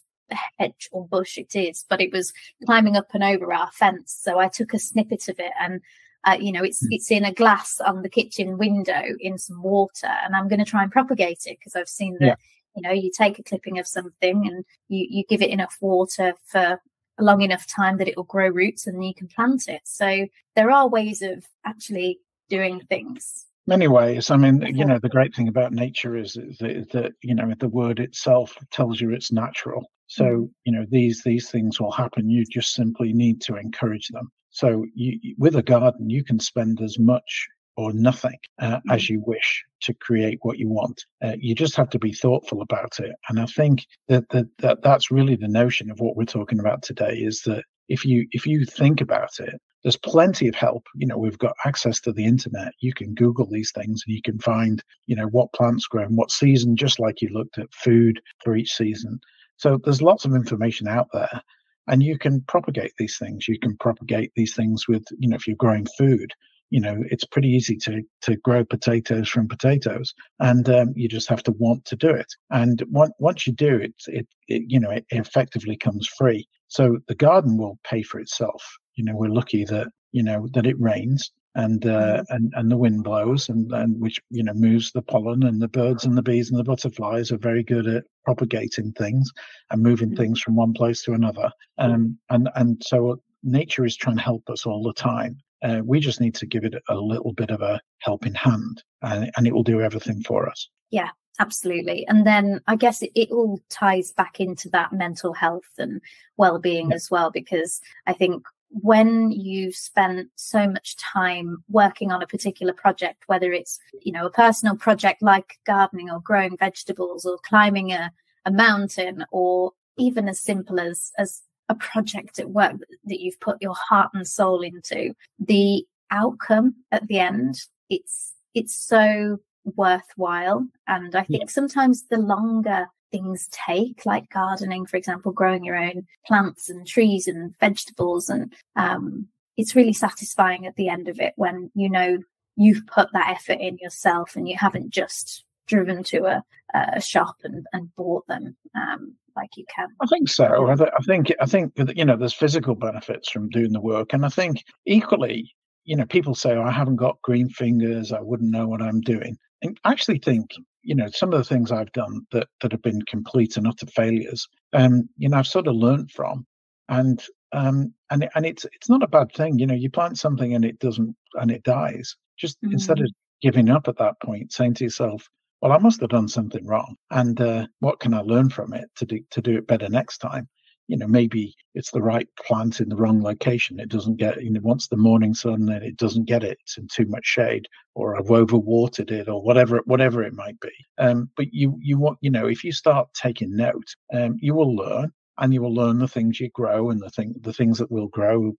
hedge 0.58 0.88
or 0.92 1.06
bush 1.06 1.36
it 1.36 1.54
is, 1.54 1.84
but 1.90 2.00
it 2.00 2.10
was 2.10 2.32
climbing 2.64 2.96
up 2.96 3.08
and 3.12 3.22
over 3.22 3.52
our 3.52 3.70
fence. 3.72 4.18
So 4.18 4.38
I 4.38 4.48
took 4.48 4.72
a 4.72 4.78
snippet 4.78 5.28
of 5.28 5.38
it 5.38 5.52
and 5.60 5.82
uh, 6.24 6.36
you 6.40 6.52
know, 6.52 6.62
it's 6.62 6.80
hmm. 6.80 6.88
it's 6.90 7.10
in 7.10 7.24
a 7.24 7.32
glass 7.32 7.80
on 7.80 8.02
the 8.02 8.08
kitchen 8.08 8.58
window 8.58 9.02
in 9.20 9.38
some 9.38 9.62
water, 9.62 10.08
and 10.24 10.34
I'm 10.34 10.48
going 10.48 10.58
to 10.58 10.64
try 10.64 10.82
and 10.82 10.92
propagate 10.92 11.46
it 11.46 11.58
because 11.58 11.76
I've 11.76 11.88
seen 11.88 12.16
that. 12.20 12.26
Yeah. 12.26 12.34
You 12.76 12.82
know, 12.82 12.90
you 12.90 13.12
take 13.16 13.38
a 13.38 13.42
clipping 13.44 13.78
of 13.78 13.86
something 13.86 14.48
and 14.48 14.64
you 14.88 15.06
you 15.08 15.24
give 15.28 15.42
it 15.42 15.50
enough 15.50 15.76
water 15.80 16.34
for 16.46 16.80
a 17.18 17.22
long 17.22 17.42
enough 17.42 17.68
time 17.68 17.98
that 17.98 18.08
it 18.08 18.16
will 18.16 18.24
grow 18.24 18.48
roots 18.48 18.88
and 18.88 18.96
then 18.96 19.02
you 19.04 19.14
can 19.14 19.28
plant 19.28 19.68
it. 19.68 19.82
So 19.84 20.26
there 20.56 20.72
are 20.72 20.88
ways 20.88 21.22
of 21.22 21.44
actually 21.64 22.18
doing 22.48 22.80
things 22.88 23.46
many 23.66 23.88
ways 23.88 24.30
i 24.30 24.36
mean 24.36 24.60
you 24.74 24.84
know 24.84 24.98
the 24.98 25.08
great 25.08 25.34
thing 25.34 25.48
about 25.48 25.72
nature 25.72 26.16
is 26.16 26.34
that, 26.34 26.86
that, 26.92 27.12
you 27.22 27.34
know 27.34 27.52
the 27.58 27.68
word 27.68 27.98
itself 27.98 28.56
tells 28.70 29.00
you 29.00 29.10
it's 29.10 29.32
natural 29.32 29.90
so 30.06 30.24
mm. 30.24 30.48
you 30.64 30.72
know 30.72 30.86
these 30.90 31.22
these 31.24 31.50
things 31.50 31.80
will 31.80 31.92
happen 31.92 32.28
you 32.28 32.44
just 32.44 32.74
simply 32.74 33.12
need 33.12 33.40
to 33.40 33.56
encourage 33.56 34.08
them 34.08 34.30
so 34.54 34.86
you, 34.94 35.34
with 35.36 35.56
a 35.56 35.64
garden, 35.64 36.08
you 36.08 36.22
can 36.22 36.38
spend 36.38 36.80
as 36.80 36.96
much 36.96 37.48
or 37.76 37.92
nothing 37.92 38.38
uh, 38.60 38.78
as 38.88 39.02
mm. 39.02 39.08
you 39.10 39.22
wish 39.26 39.64
to 39.82 39.92
create 39.94 40.38
what 40.42 40.58
you 40.58 40.68
want. 40.68 41.04
Uh, 41.24 41.34
you 41.40 41.56
just 41.56 41.74
have 41.74 41.90
to 41.90 41.98
be 41.98 42.12
thoughtful 42.12 42.62
about 42.62 43.00
it. 43.00 43.16
And 43.28 43.40
I 43.40 43.46
think 43.46 43.84
that, 44.06 44.28
that, 44.30 44.46
that 44.60 44.80
that's 44.82 45.10
really 45.10 45.34
the 45.34 45.48
notion 45.48 45.90
of 45.90 45.98
what 45.98 46.16
we're 46.16 46.24
talking 46.24 46.60
about 46.60 46.82
today 46.82 47.14
is 47.14 47.42
that 47.42 47.64
if 47.88 48.04
you 48.04 48.28
if 48.30 48.46
you 48.46 48.64
think 48.64 49.00
about 49.00 49.40
it, 49.40 49.60
there's 49.82 49.96
plenty 49.96 50.46
of 50.46 50.54
help. 50.54 50.86
You 50.94 51.08
know, 51.08 51.18
we've 51.18 51.36
got 51.36 51.56
access 51.64 52.00
to 52.02 52.12
the 52.12 52.24
internet. 52.24 52.74
You 52.78 52.94
can 52.94 53.12
Google 53.12 53.48
these 53.50 53.72
things 53.72 54.04
and 54.06 54.14
you 54.14 54.22
can 54.22 54.38
find, 54.38 54.84
you 55.06 55.16
know, 55.16 55.26
what 55.26 55.52
plants 55.52 55.88
grow 55.88 56.04
in 56.04 56.14
what 56.14 56.30
season, 56.30 56.76
just 56.76 57.00
like 57.00 57.20
you 57.20 57.28
looked 57.30 57.58
at 57.58 57.74
food 57.74 58.22
for 58.44 58.54
each 58.54 58.72
season. 58.72 59.18
So 59.56 59.78
there's 59.82 60.02
lots 60.02 60.24
of 60.24 60.34
information 60.34 60.88
out 60.88 61.08
there 61.12 61.42
and 61.86 62.02
you 62.02 62.18
can 62.18 62.40
propagate 62.42 62.92
these 62.98 63.18
things. 63.18 63.48
You 63.48 63.58
can 63.58 63.76
propagate 63.78 64.32
these 64.34 64.54
things 64.54 64.88
with 64.88 65.04
you 65.18 65.28
know 65.28 65.36
if 65.36 65.46
you're 65.46 65.56
growing 65.56 65.86
food 65.98 66.32
you 66.70 66.80
know 66.80 67.04
it's 67.10 67.24
pretty 67.24 67.48
easy 67.48 67.76
to 67.76 68.02
to 68.22 68.36
grow 68.36 68.64
potatoes 68.64 69.28
from 69.28 69.46
potatoes 69.46 70.14
and 70.40 70.68
um, 70.68 70.92
you 70.96 71.08
just 71.08 71.28
have 71.28 71.42
to 71.44 71.52
want 71.52 71.84
to 71.84 71.96
do 71.96 72.10
it. 72.10 72.26
And 72.50 72.82
one, 72.90 73.10
once 73.18 73.46
you 73.46 73.52
do 73.52 73.76
it, 73.76 73.94
it, 74.08 74.26
it 74.48 74.62
you 74.66 74.80
know 74.80 74.90
it 74.90 75.04
effectively 75.10 75.76
comes 75.76 76.08
free. 76.18 76.46
So 76.68 76.98
the 77.06 77.14
garden 77.14 77.58
will 77.58 77.78
pay 77.84 78.02
for 78.02 78.18
itself. 78.18 78.62
You 78.96 79.04
know 79.04 79.14
we're 79.14 79.28
lucky 79.28 79.64
that 79.66 79.88
you 80.12 80.22
know 80.22 80.48
that 80.54 80.66
it 80.66 80.80
rains 80.80 81.30
and 81.54 81.86
uh, 81.86 82.18
mm. 82.18 82.24
and 82.30 82.52
and 82.56 82.70
the 82.70 82.76
wind 82.76 83.04
blows 83.04 83.48
and 83.48 83.72
and 83.72 84.00
which 84.00 84.20
you 84.30 84.42
know 84.42 84.54
moves 84.54 84.90
the 84.92 85.02
pollen 85.02 85.44
and 85.44 85.60
the 85.60 85.68
birds 85.68 86.04
and 86.04 86.16
the 86.16 86.22
bees 86.22 86.50
and 86.50 86.58
the 86.58 86.64
butterflies 86.64 87.30
are 87.30 87.38
very 87.38 87.62
good 87.62 87.86
at 87.86 88.04
propagating 88.24 88.92
things 88.92 89.30
and 89.70 89.82
moving 89.82 90.10
mm. 90.10 90.16
things 90.16 90.40
from 90.40 90.56
one 90.56 90.72
place 90.72 91.02
to 91.02 91.12
another 91.12 91.50
um, 91.78 92.18
and 92.30 92.48
and 92.56 92.82
so 92.84 93.20
nature 93.42 93.84
is 93.84 93.96
trying 93.96 94.16
to 94.16 94.22
help 94.22 94.48
us 94.50 94.66
all 94.66 94.82
the 94.82 94.92
time 94.94 95.36
uh, 95.62 95.80
we 95.84 96.00
just 96.00 96.20
need 96.20 96.34
to 96.34 96.46
give 96.46 96.64
it 96.64 96.74
a 96.88 96.94
little 96.94 97.32
bit 97.32 97.50
of 97.50 97.62
a 97.62 97.80
helping 98.00 98.34
hand 98.34 98.82
and, 99.02 99.30
and 99.36 99.46
it 99.46 99.54
will 99.54 99.62
do 99.62 99.80
everything 99.80 100.22
for 100.22 100.48
us 100.48 100.68
yeah 100.90 101.10
absolutely 101.40 102.06
and 102.08 102.26
then 102.26 102.60
i 102.66 102.76
guess 102.76 103.02
it, 103.02 103.10
it 103.14 103.30
all 103.30 103.60
ties 103.68 104.12
back 104.12 104.40
into 104.40 104.68
that 104.68 104.92
mental 104.92 105.32
health 105.32 105.62
and 105.78 106.00
well-being 106.36 106.90
yeah. 106.90 106.96
as 106.96 107.10
well 107.10 107.30
because 107.30 107.80
i 108.06 108.12
think 108.12 108.42
when 108.82 109.30
you've 109.30 109.76
spent 109.76 110.28
so 110.34 110.68
much 110.68 110.96
time 110.96 111.62
working 111.68 112.10
on 112.10 112.22
a 112.22 112.26
particular 112.26 112.72
project, 112.72 113.22
whether 113.26 113.52
it's, 113.52 113.78
you 114.02 114.10
know, 114.12 114.26
a 114.26 114.30
personal 114.30 114.76
project 114.76 115.22
like 115.22 115.58
gardening 115.64 116.10
or 116.10 116.20
growing 116.20 116.56
vegetables 116.56 117.24
or 117.24 117.38
climbing 117.38 117.92
a, 117.92 118.10
a 118.44 118.50
mountain 118.50 119.24
or 119.30 119.72
even 119.96 120.28
as 120.28 120.40
simple 120.40 120.80
as, 120.80 121.12
as 121.18 121.42
a 121.68 121.74
project 121.76 122.38
at 122.38 122.50
work 122.50 122.74
that 123.04 123.20
you've 123.20 123.38
put 123.40 123.62
your 123.62 123.74
heart 123.74 124.10
and 124.12 124.26
soul 124.26 124.60
into, 124.62 125.14
the 125.38 125.86
outcome 126.10 126.74
at 126.90 127.06
the 127.06 127.20
end, 127.20 127.54
it's, 127.88 128.32
it's 128.54 128.74
so 128.74 129.38
worthwhile. 129.76 130.66
And 130.88 131.14
I 131.14 131.22
think 131.22 131.44
yeah. 131.44 131.48
sometimes 131.48 132.04
the 132.10 132.18
longer 132.18 132.88
things 133.14 133.48
take, 133.52 134.04
like 134.04 134.28
gardening, 134.30 134.86
for 134.86 134.96
example, 134.96 135.30
growing 135.30 135.64
your 135.64 135.76
own 135.76 136.04
plants 136.26 136.68
and 136.68 136.84
trees 136.84 137.28
and 137.28 137.56
vegetables. 137.60 138.28
And 138.28 138.52
um, 138.74 139.28
it's 139.56 139.76
really 139.76 139.92
satisfying 139.92 140.66
at 140.66 140.74
the 140.74 140.88
end 140.88 141.06
of 141.06 141.20
it 141.20 141.32
when 141.36 141.70
you 141.74 141.88
know 141.88 142.18
you've 142.56 142.84
put 142.88 143.08
that 143.12 143.30
effort 143.30 143.60
in 143.60 143.78
yourself 143.80 144.34
and 144.34 144.48
you 144.48 144.56
haven't 144.58 144.90
just 144.90 145.44
driven 145.68 146.02
to 146.04 146.24
a, 146.24 146.42
a 146.74 147.00
shop 147.00 147.36
and, 147.44 147.64
and 147.72 147.94
bought 147.94 148.26
them 148.26 148.56
um, 148.74 149.14
like 149.36 149.56
you 149.56 149.64
can. 149.74 149.88
I 150.02 150.06
think 150.06 150.28
so. 150.28 150.68
I, 150.68 150.74
th- 150.74 150.90
I 150.98 151.02
think 151.04 151.32
I 151.40 151.46
think 151.46 151.72
you 151.94 152.04
know 152.04 152.16
there's 152.16 152.34
physical 152.34 152.74
benefits 152.74 153.30
from 153.30 153.48
doing 153.48 153.72
the 153.72 153.80
work, 153.80 154.12
and 154.12 154.26
I 154.26 154.28
think 154.28 154.64
equally, 154.86 155.52
you 155.84 155.96
know, 155.96 156.06
people 156.06 156.34
say 156.34 156.56
oh, 156.56 156.62
I 156.62 156.72
haven't 156.72 156.96
got 156.96 157.22
green 157.22 157.48
fingers, 157.48 158.12
I 158.12 158.20
wouldn't 158.20 158.50
know 158.50 158.66
what 158.66 158.82
I'm 158.82 159.00
doing. 159.00 159.36
And 159.62 159.78
I 159.84 159.92
actually 159.92 160.18
think 160.18 160.50
you 160.84 160.94
know 160.94 161.08
some 161.08 161.32
of 161.32 161.38
the 161.38 161.44
things 161.44 161.72
I've 161.72 161.92
done 161.92 162.26
that 162.32 162.48
that 162.60 162.72
have 162.72 162.82
been 162.82 163.02
complete 163.02 163.56
and 163.56 163.66
utter 163.66 163.86
failures. 163.86 164.46
Um, 164.72 165.08
you 165.16 165.28
know, 165.28 165.38
I've 165.38 165.46
sort 165.46 165.66
of 165.66 165.74
learned 165.74 166.10
from, 166.10 166.46
and 166.88 167.22
um, 167.52 167.92
and 168.10 168.28
and 168.34 168.46
it's 168.46 168.64
it's 168.64 168.88
not 168.88 169.02
a 169.02 169.08
bad 169.08 169.32
thing. 169.32 169.58
You 169.58 169.66
know, 169.66 169.74
you 169.74 169.90
plant 169.90 170.18
something 170.18 170.54
and 170.54 170.64
it 170.64 170.78
doesn't 170.78 171.16
and 171.34 171.50
it 171.50 171.62
dies. 171.62 172.16
Just 172.36 172.60
mm-hmm. 172.62 172.72
instead 172.72 173.00
of 173.00 173.10
giving 173.40 173.70
up 173.70 173.88
at 173.88 173.98
that 173.98 174.20
point, 174.20 174.52
saying 174.52 174.74
to 174.74 174.84
yourself, 174.84 175.28
"Well, 175.60 175.72
I 175.72 175.78
must 175.78 176.00
have 176.00 176.10
done 176.10 176.28
something 176.28 176.66
wrong, 176.66 176.96
and 177.10 177.40
uh, 177.40 177.66
what 177.80 178.00
can 178.00 178.14
I 178.14 178.20
learn 178.20 178.50
from 178.50 178.74
it 178.74 178.88
to 178.96 179.06
do 179.06 179.20
to 179.30 179.40
do 179.40 179.56
it 179.56 179.66
better 179.66 179.88
next 179.88 180.18
time?" 180.18 180.48
You 180.88 180.96
know 180.96 181.06
maybe 181.06 181.54
it's 181.74 181.90
the 181.90 182.02
right 182.02 182.28
plant 182.36 182.80
in 182.80 182.88
the 182.88 182.96
wrong 182.96 183.22
location 183.22 183.80
it 183.80 183.88
doesn't 183.88 184.16
get 184.16 184.42
you 184.42 184.50
know 184.50 184.60
once 184.62 184.88
the 184.88 184.96
morning 184.96 185.34
sun 185.34 185.68
and 185.68 185.82
it 185.82 185.96
doesn't 185.96 186.24
get 186.24 186.44
it 186.44 186.58
it's 186.60 186.76
in 186.76 186.86
too 186.88 187.06
much 187.06 187.24
shade 187.24 187.66
or 187.94 188.16
i've 188.16 188.26
overwatered 188.26 189.10
it 189.10 189.28
or 189.28 189.42
whatever 189.42 189.80
whatever 189.84 190.22
it 190.22 190.34
might 190.34 190.58
be. 190.60 190.70
Um, 190.98 191.30
but 191.36 191.46
you 191.52 191.78
you 191.80 191.98
want 191.98 192.18
you 192.20 192.30
know 192.30 192.46
if 192.46 192.64
you 192.64 192.72
start 192.72 193.08
taking 193.14 193.56
note 193.56 193.94
um, 194.12 194.36
you 194.40 194.54
will 194.54 194.74
learn 194.74 195.10
and 195.38 195.52
you 195.52 195.62
will 195.62 195.74
learn 195.74 195.98
the 195.98 196.08
things 196.08 196.40
you 196.40 196.50
grow 196.50 196.90
and 196.90 197.00
the 197.00 197.10
thing 197.10 197.34
the 197.40 197.52
things 197.52 197.78
that 197.78 197.90
will 197.90 198.08
grow 198.08 198.52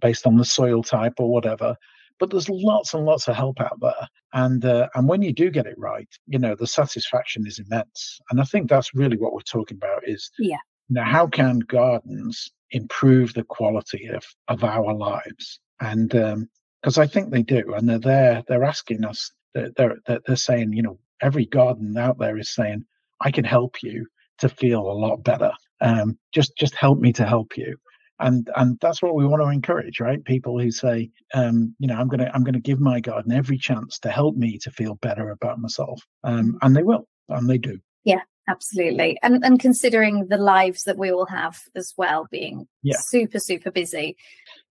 based 0.00 0.26
on 0.26 0.36
the 0.36 0.44
soil 0.44 0.82
type 0.82 1.14
or 1.18 1.30
whatever 1.30 1.76
but 2.18 2.30
there's 2.30 2.48
lots 2.48 2.94
and 2.94 3.04
lots 3.04 3.28
of 3.28 3.36
help 3.36 3.60
out 3.60 3.78
there 3.80 4.08
and 4.32 4.64
uh, 4.64 4.88
and 4.94 5.08
when 5.08 5.22
you 5.22 5.32
do 5.32 5.50
get 5.50 5.66
it 5.66 5.78
right 5.78 6.08
you 6.26 6.38
know 6.38 6.54
the 6.54 6.66
satisfaction 6.66 7.46
is 7.46 7.60
immense 7.60 8.18
and 8.30 8.40
i 8.40 8.44
think 8.44 8.68
that's 8.68 8.94
really 8.94 9.16
what 9.16 9.32
we're 9.32 9.40
talking 9.40 9.76
about 9.76 10.02
is 10.06 10.30
yeah 10.38 10.56
now, 10.90 11.04
how 11.04 11.26
can 11.26 11.60
gardens 11.60 12.50
improve 12.70 13.34
the 13.34 13.44
quality 13.44 14.06
of, 14.08 14.24
of 14.48 14.64
our 14.64 14.94
lives? 14.94 15.60
And 15.80 16.08
because 16.08 16.98
um, 16.98 17.02
I 17.02 17.06
think 17.06 17.30
they 17.30 17.42
do, 17.42 17.74
and 17.74 17.88
they're 17.88 17.98
there, 17.98 18.42
they're 18.48 18.64
asking 18.64 19.04
us, 19.04 19.30
they're, 19.54 19.70
they're, 19.76 19.96
they're 20.26 20.36
saying, 20.36 20.72
you 20.72 20.82
know, 20.82 20.98
every 21.20 21.46
garden 21.46 21.96
out 21.96 22.18
there 22.18 22.38
is 22.38 22.54
saying, 22.54 22.84
I 23.20 23.30
can 23.30 23.44
help 23.44 23.82
you 23.82 24.06
to 24.38 24.48
feel 24.48 24.80
a 24.80 24.92
lot 24.92 25.24
better. 25.24 25.52
Um, 25.80 26.18
just 26.32 26.56
just 26.56 26.74
help 26.74 26.98
me 26.98 27.12
to 27.14 27.26
help 27.26 27.56
you. 27.56 27.76
And 28.20 28.48
and 28.56 28.78
that's 28.80 29.02
what 29.02 29.14
we 29.14 29.26
want 29.26 29.42
to 29.42 29.48
encourage 29.48 30.00
right? 30.00 30.24
People 30.24 30.58
who 30.58 30.70
say 30.70 31.10
um, 31.34 31.74
you 31.78 31.86
know 31.86 31.96
i'm 31.96 32.08
gonna 32.08 32.30
i'm 32.34 32.42
gonna 32.42 32.60
give 32.60 32.80
my 32.80 33.00
garden 33.00 33.32
every 33.32 33.58
chance 33.58 33.98
to 34.00 34.10
help 34.10 34.36
me 34.36 34.58
to 34.58 34.70
feel 34.70 34.96
better 34.96 35.30
about 35.30 35.60
myself. 35.60 36.02
Um, 36.24 36.58
and 36.62 36.74
they 36.74 36.82
will 36.82 37.06
and 37.28 37.48
they 37.48 37.58
do. 37.58 37.78
Yeah 38.04 38.22
absolutely. 38.48 39.18
And 39.22 39.44
and 39.44 39.60
considering 39.60 40.28
the 40.28 40.38
lives 40.38 40.84
that 40.84 40.98
we 40.98 41.12
all 41.12 41.26
have 41.26 41.60
as 41.76 41.94
well 41.96 42.26
being 42.30 42.66
yeah. 42.82 42.96
super 42.98 43.38
super 43.38 43.70
busy. 43.70 44.16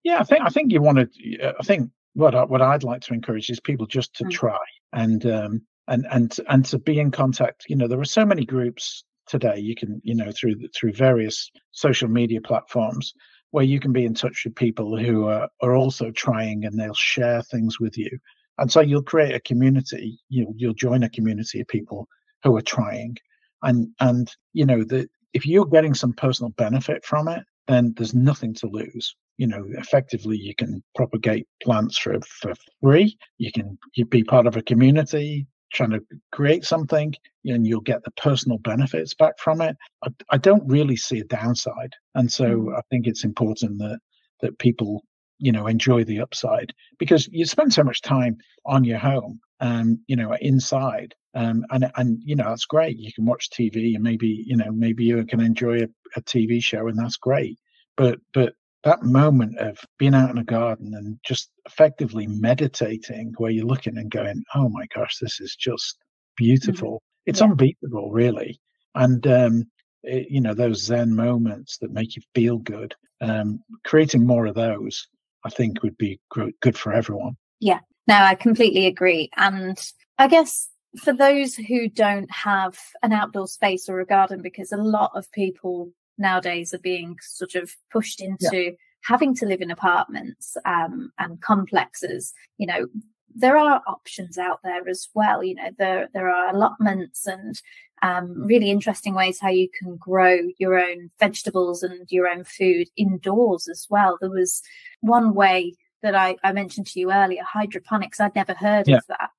Yeah 0.04 0.20
i 0.20 0.24
think 0.24 0.42
i 0.46 0.50
think 0.50 0.72
you 0.72 0.82
want 0.82 0.98
to 1.00 1.54
i 1.60 1.64
think 1.64 1.92
what 2.14 2.34
I, 2.34 2.46
what 2.46 2.62
i'd 2.62 2.84
like 2.84 3.02
to 3.02 3.14
encourage 3.14 3.50
is 3.50 3.60
people 3.60 3.86
just 3.86 4.14
to 4.16 4.24
mm. 4.24 4.32
try 4.32 4.58
and 4.94 5.26
um 5.26 5.62
and 5.88 6.06
and 6.12 6.36
and 6.50 6.66
to 6.66 6.80
be 6.80 7.00
in 7.00 7.12
contact. 7.12 7.66
You 7.68 7.76
know 7.76 7.88
there 7.88 8.00
are 8.00 8.06
so 8.06 8.26
many 8.26 8.46
groups 8.46 9.04
today 9.28 9.58
you 9.58 9.76
can 9.76 10.02
you 10.04 10.16
know 10.16 10.32
through 10.32 10.56
through 10.76 10.94
various 10.94 11.52
social 11.72 12.08
media 12.08 12.42
platforms 12.42 13.14
where 13.52 13.64
you 13.64 13.80
can 13.80 13.94
be 13.94 14.06
in 14.06 14.14
touch 14.14 14.44
with 14.44 14.56
people 14.56 14.98
who 14.98 15.26
are, 15.26 15.48
are 15.62 15.76
also 15.76 16.12
trying 16.12 16.66
and 16.66 16.78
they'll 16.78 16.94
share 16.94 17.42
things 17.44 17.80
with 17.80 17.98
you. 17.98 18.10
And 18.58 18.70
so 18.70 18.82
you'll 18.82 19.04
create 19.04 19.34
a 19.34 19.40
community 19.40 20.20
you'll, 20.30 20.54
you'll 20.56 20.74
join 20.74 21.04
a 21.04 21.10
community 21.10 21.62
of 21.62 21.68
people 21.68 22.08
who 22.44 22.56
are 22.58 22.62
trying 22.62 23.18
and 23.64 23.88
and 24.00 24.32
you 24.54 24.66
know 24.66 24.84
that 24.84 25.10
if 25.34 25.46
you're 25.46 25.66
getting 25.66 25.94
some 25.94 26.14
personal 26.14 26.52
benefit 26.52 27.06
from 27.06 27.28
it 27.28 27.44
then 27.68 27.94
there's 27.98 28.14
nothing 28.14 28.54
to 28.56 28.68
lose. 28.68 29.16
You 29.38 29.48
know 29.48 29.66
effectively 29.78 30.38
you 30.38 30.56
can 30.56 30.84
propagate 30.96 31.48
plants 31.64 31.98
for 31.98 32.20
for 32.22 32.54
free. 32.82 33.18
You 33.38 33.52
can 33.52 33.78
you 33.96 34.06
be 34.06 34.24
part 34.24 34.48
of 34.48 34.56
a 34.58 34.64
community 34.64 35.48
trying 35.74 35.92
to 35.92 36.02
create 36.32 36.64
something 36.64 37.14
and 37.44 37.68
you'll 37.68 37.82
get 37.82 38.04
the 38.04 38.12
personal 38.12 38.58
benefits 38.60 39.14
back 39.14 39.38
from 39.38 39.60
it. 39.60 39.76
I, 40.02 40.10
I 40.32 40.38
don't 40.38 40.66
really 40.66 40.96
see 40.96 41.20
a 41.20 41.26
downside 41.26 41.94
and 42.16 42.32
so 42.32 42.46
mm. 42.46 42.78
i 42.78 42.82
think 42.90 43.06
it's 43.06 43.26
important 43.26 43.78
that 43.80 44.00
that 44.42 44.58
people 44.60 45.04
you 45.40 45.52
know 45.52 45.68
enjoy 45.68 46.04
the 46.04 46.20
upside 46.20 46.74
because 47.00 47.28
you 47.32 47.46
spend 47.46 47.74
so 47.74 47.84
much 47.84 48.02
time 48.02 48.38
on 48.66 48.84
your 48.84 48.98
home 48.98 49.40
um 49.60 50.00
you 50.08 50.16
know 50.16 50.36
inside 50.42 51.14
um, 51.38 51.66
and 51.70 51.92
and 51.96 52.20
you 52.24 52.36
know 52.36 52.50
that's 52.50 52.66
great. 52.66 52.98
You 52.98 53.14
can 53.14 53.26
watch 53.26 53.52
TV 53.52 53.94
and 53.94 54.04
maybe 54.04 54.44
you 54.48 54.58
know 54.58 54.72
maybe 54.72 55.06
you 55.06 55.24
can 55.24 55.40
enjoy 55.40 55.84
a, 55.84 55.88
a 56.16 56.22
TV 56.22 56.64
show 56.64 56.88
and 56.88 56.98
that's 56.98 57.18
great. 57.18 57.60
But 57.96 58.20
but 58.34 58.54
that 58.84 59.04
moment 59.04 59.60
of 59.60 59.78
being 60.00 60.16
out 60.16 60.32
in 60.32 60.40
a 60.40 60.44
garden 60.44 60.94
and 60.96 61.20
just 61.24 61.52
effectively 61.68 62.26
meditating, 62.26 63.36
where 63.38 63.52
you're 63.52 63.68
looking 63.68 64.00
and 64.00 64.10
going, 64.10 64.44
"Oh 64.56 64.68
my 64.70 64.88
gosh, 64.96 65.20
this 65.20 65.40
is 65.40 65.56
just 65.56 66.00
beautiful." 66.38 66.94
Mm-hmm. 66.94 67.30
It's 67.30 67.42
yeah. 67.42 67.48
unbeatable, 67.48 68.12
really. 68.12 68.60
And 68.96 69.28
um, 69.28 69.66
it, 70.02 70.32
you 70.32 70.42
know 70.42 70.56
those 70.56 70.82
Zen 70.84 71.16
moments 71.16 71.78
that 71.80 71.92
make 71.92 72.16
you 72.16 72.24
feel 72.34 72.58
good. 72.58 72.96
Um, 73.22 73.60
creating 73.86 74.26
more 74.26 74.48
of 74.48 74.56
those, 74.56 75.08
I 75.48 75.50
think, 75.50 75.82
would 75.82 75.98
be 75.98 76.20
good 76.30 76.78
for 76.78 76.92
everyone. 76.92 77.38
Yeah, 77.62 77.80
no, 78.06 78.16
I 78.16 78.36
completely 78.36 78.86
agree. 78.86 79.30
And 79.38 79.80
I 80.18 80.28
guess 80.28 80.68
for 81.02 81.14
those 81.14 81.56
who 81.56 81.88
don't 81.88 82.30
have 82.30 82.78
an 83.02 83.14
outdoor 83.14 83.48
space 83.48 83.88
or 83.88 84.02
a 84.02 84.06
garden, 84.06 84.42
because 84.42 84.72
a 84.72 84.78
lot 84.78 85.12
of 85.16 85.32
people 85.32 85.92
nowadays 86.18 86.74
are 86.74 86.80
being 86.80 87.16
sort 87.22 87.56
of 87.56 87.72
pushed 87.92 88.22
into 88.22 88.64
yeah. 88.64 88.72
having 89.06 89.34
to 89.36 89.46
live 89.46 89.62
in 89.62 89.72
apartments 89.72 90.58
um, 90.66 91.12
and 91.18 91.42
complexes, 91.42 92.34
you 92.58 92.68
know, 92.68 92.88
there 93.38 93.58
are 93.58 93.82
options 93.88 94.38
out 94.38 94.60
there 94.64 94.88
as 94.90 95.08
well. 95.14 95.44
You 95.44 95.56
know, 95.56 95.70
there 95.78 96.10
there 96.14 96.30
are 96.30 96.54
allotments 96.54 97.28
and 97.28 97.62
um, 98.02 98.46
really 98.46 98.70
interesting 98.70 99.14
ways 99.14 99.40
how 99.40 99.50
you 99.50 99.70
can 99.78 99.96
grow 99.98 100.40
your 100.58 100.80
own 100.80 101.10
vegetables 101.20 101.84
and 101.84 102.12
your 102.12 102.28
own 102.28 102.44
food 102.44 102.88
indoors 102.96 103.68
as 103.68 103.88
well. 103.90 104.18
There 104.20 104.30
was 104.30 104.62
one 105.02 105.34
way 105.34 105.76
that 106.04 106.16
I, 106.16 106.36
I 106.44 106.52
mentioned 106.52 106.88
to 106.88 107.00
you 107.00 107.12
earlier, 107.12 107.44
hydroponics. 107.44 108.20
I'd 108.20 108.36
never 108.36 108.54
heard 108.54 108.88
yeah. 108.88 108.98
of 108.98 109.08
that 109.08 109.30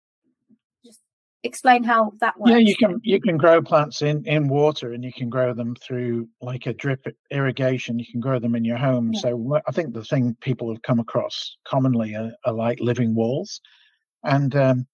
Just 0.85 1.01
explain 1.45 1.85
how 1.85 2.13
that 2.21 2.39
works? 2.39 2.51
Yeah, 2.51 2.59
you 2.59 2.77
can 2.77 3.01
you 3.03 3.21
can 3.21 3.37
grow 3.37 3.63
plants 3.63 4.03
in 4.03 4.25
in 4.27 4.49
water, 4.49 4.93
and 4.93 5.05
you 5.05 5.13
can 5.13 5.29
grow 5.29 5.55
them 5.55 5.77
through 5.77 6.29
like 6.41 6.67
a 6.67 6.73
drip 6.73 7.07
irrigation. 7.31 7.99
You 7.99 8.07
can 8.11 8.21
grow 8.21 8.39
them 8.39 8.55
in 8.55 8.65
your 8.65 8.79
home. 8.79 9.13
Yeah. 9.13 9.21
So 9.21 9.61
I 9.69 9.73
think 9.73 9.95
the 9.95 10.05
thing 10.05 10.37
people 10.41 10.69
have 10.73 10.83
come 10.83 10.99
across 10.99 11.57
commonly 11.65 12.15
are, 12.15 12.33
are 12.45 12.53
like 12.53 12.81
living 12.81 13.15
walls, 13.15 13.61
and 14.25 14.55
um, 14.57 14.87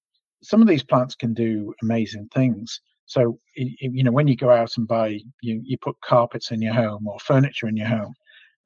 some 0.43 0.61
of 0.61 0.69
these 0.69 0.83
plants 0.83 1.15
can 1.15 1.35
do 1.35 1.75
amazing 1.83 2.29
things. 2.33 2.81
So 3.07 3.39
you 3.57 4.03
know 4.03 4.13
when 4.13 4.29
you 4.29 4.37
go 4.37 4.51
out 4.51 4.77
and 4.77 4.89
buy 4.89 5.21
you 5.43 5.61
you 5.65 5.77
put 5.79 6.01
carpets 6.03 6.51
in 6.51 6.63
your 6.63 6.75
home 6.75 7.07
or 7.07 7.19
furniture 7.19 7.69
in 7.69 7.77
your 7.77 7.89
home. 7.89 8.15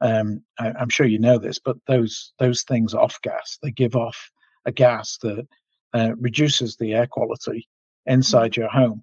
Um, 0.00 0.42
I, 0.60 0.72
I'm 0.78 0.90
sure 0.90 1.06
you 1.06 1.18
know 1.18 1.38
this, 1.38 1.58
but 1.58 1.76
those 1.86 2.32
those 2.38 2.62
things 2.62 2.94
off 2.94 3.20
gas. 3.22 3.58
They 3.62 3.72
give 3.72 3.96
off 3.96 4.30
a 4.64 4.72
gas 4.72 5.18
that 5.22 5.46
uh, 5.94 6.12
reduces 6.18 6.76
the 6.76 6.94
air 6.94 7.06
quality 7.06 7.68
inside 8.06 8.56
your 8.56 8.68
home, 8.68 9.02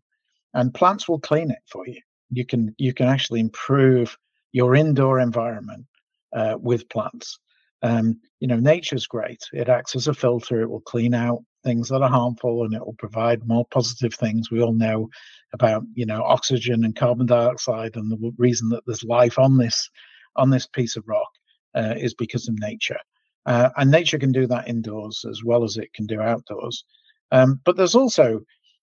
and 0.54 0.74
plants 0.74 1.10
will 1.10 1.20
clean 1.20 1.52
it 1.52 1.60
for 1.68 1.86
you. 1.88 2.00
You 2.32 2.46
can 2.46 2.74
you 2.78 2.94
can 2.94 3.08
actually 3.08 3.42
improve 3.42 4.18
your 4.54 4.76
indoor 4.76 5.20
environment 5.20 5.86
uh, 6.34 6.56
with 6.60 6.88
plants. 6.90 7.40
Um, 7.86 8.20
you 8.40 8.48
know, 8.48 8.56
nature's 8.56 9.06
great. 9.06 9.44
It 9.54 9.70
acts 9.70 9.96
as 9.96 10.08
a 10.08 10.14
filter. 10.14 10.60
It 10.60 10.70
will 10.70 10.82
clean 10.82 11.14
out 11.14 11.44
things 11.64 11.88
that 11.90 12.02
are 12.02 12.10
harmful, 12.10 12.64
and 12.64 12.74
it 12.74 12.84
will 12.84 12.96
provide 12.98 13.48
more 13.48 13.66
positive 13.72 14.16
things. 14.16 14.50
We 14.50 14.64
all 14.64 14.74
know 14.74 15.08
about 15.54 15.84
you 15.94 16.08
know 16.08 16.24
oxygen 16.24 16.84
and 16.84 16.96
carbon 16.96 17.28
dioxide, 17.28 17.96
and 17.96 18.12
the 18.12 18.32
reason 18.40 18.70
that 18.70 18.82
there's 18.88 19.04
life 19.04 19.38
on 19.38 19.58
this 19.58 19.88
on 20.36 20.50
this 20.50 20.66
piece 20.66 20.96
of 20.96 21.04
rock 21.08 21.30
uh, 21.76 21.94
is 21.96 22.16
because 22.16 22.48
of 22.48 22.60
nature. 22.60 23.00
Uh, 23.46 23.70
and 23.78 23.92
nature 23.92 24.18
can 24.18 24.32
do 24.32 24.48
that 24.48 24.68
indoors 24.68 25.24
as 25.30 25.44
well 25.46 25.64
as 25.64 25.78
it 25.78 25.94
can 25.94 26.08
do 26.08 26.20
outdoors. 26.20 26.84
Um, 27.32 27.62
but 27.66 27.78
there's 27.78 27.94
also, 27.94 28.42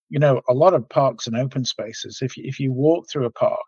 you 0.09 0.19
know, 0.19 0.41
a 0.47 0.53
lot 0.53 0.73
of 0.73 0.87
parks 0.87 1.27
and 1.27 1.35
open 1.35 1.65
spaces. 1.65 2.19
If 2.21 2.37
if 2.37 2.57
you 2.57 2.71
walk 2.71 3.07
through 3.11 3.25
a 3.25 3.31
park, 3.31 3.67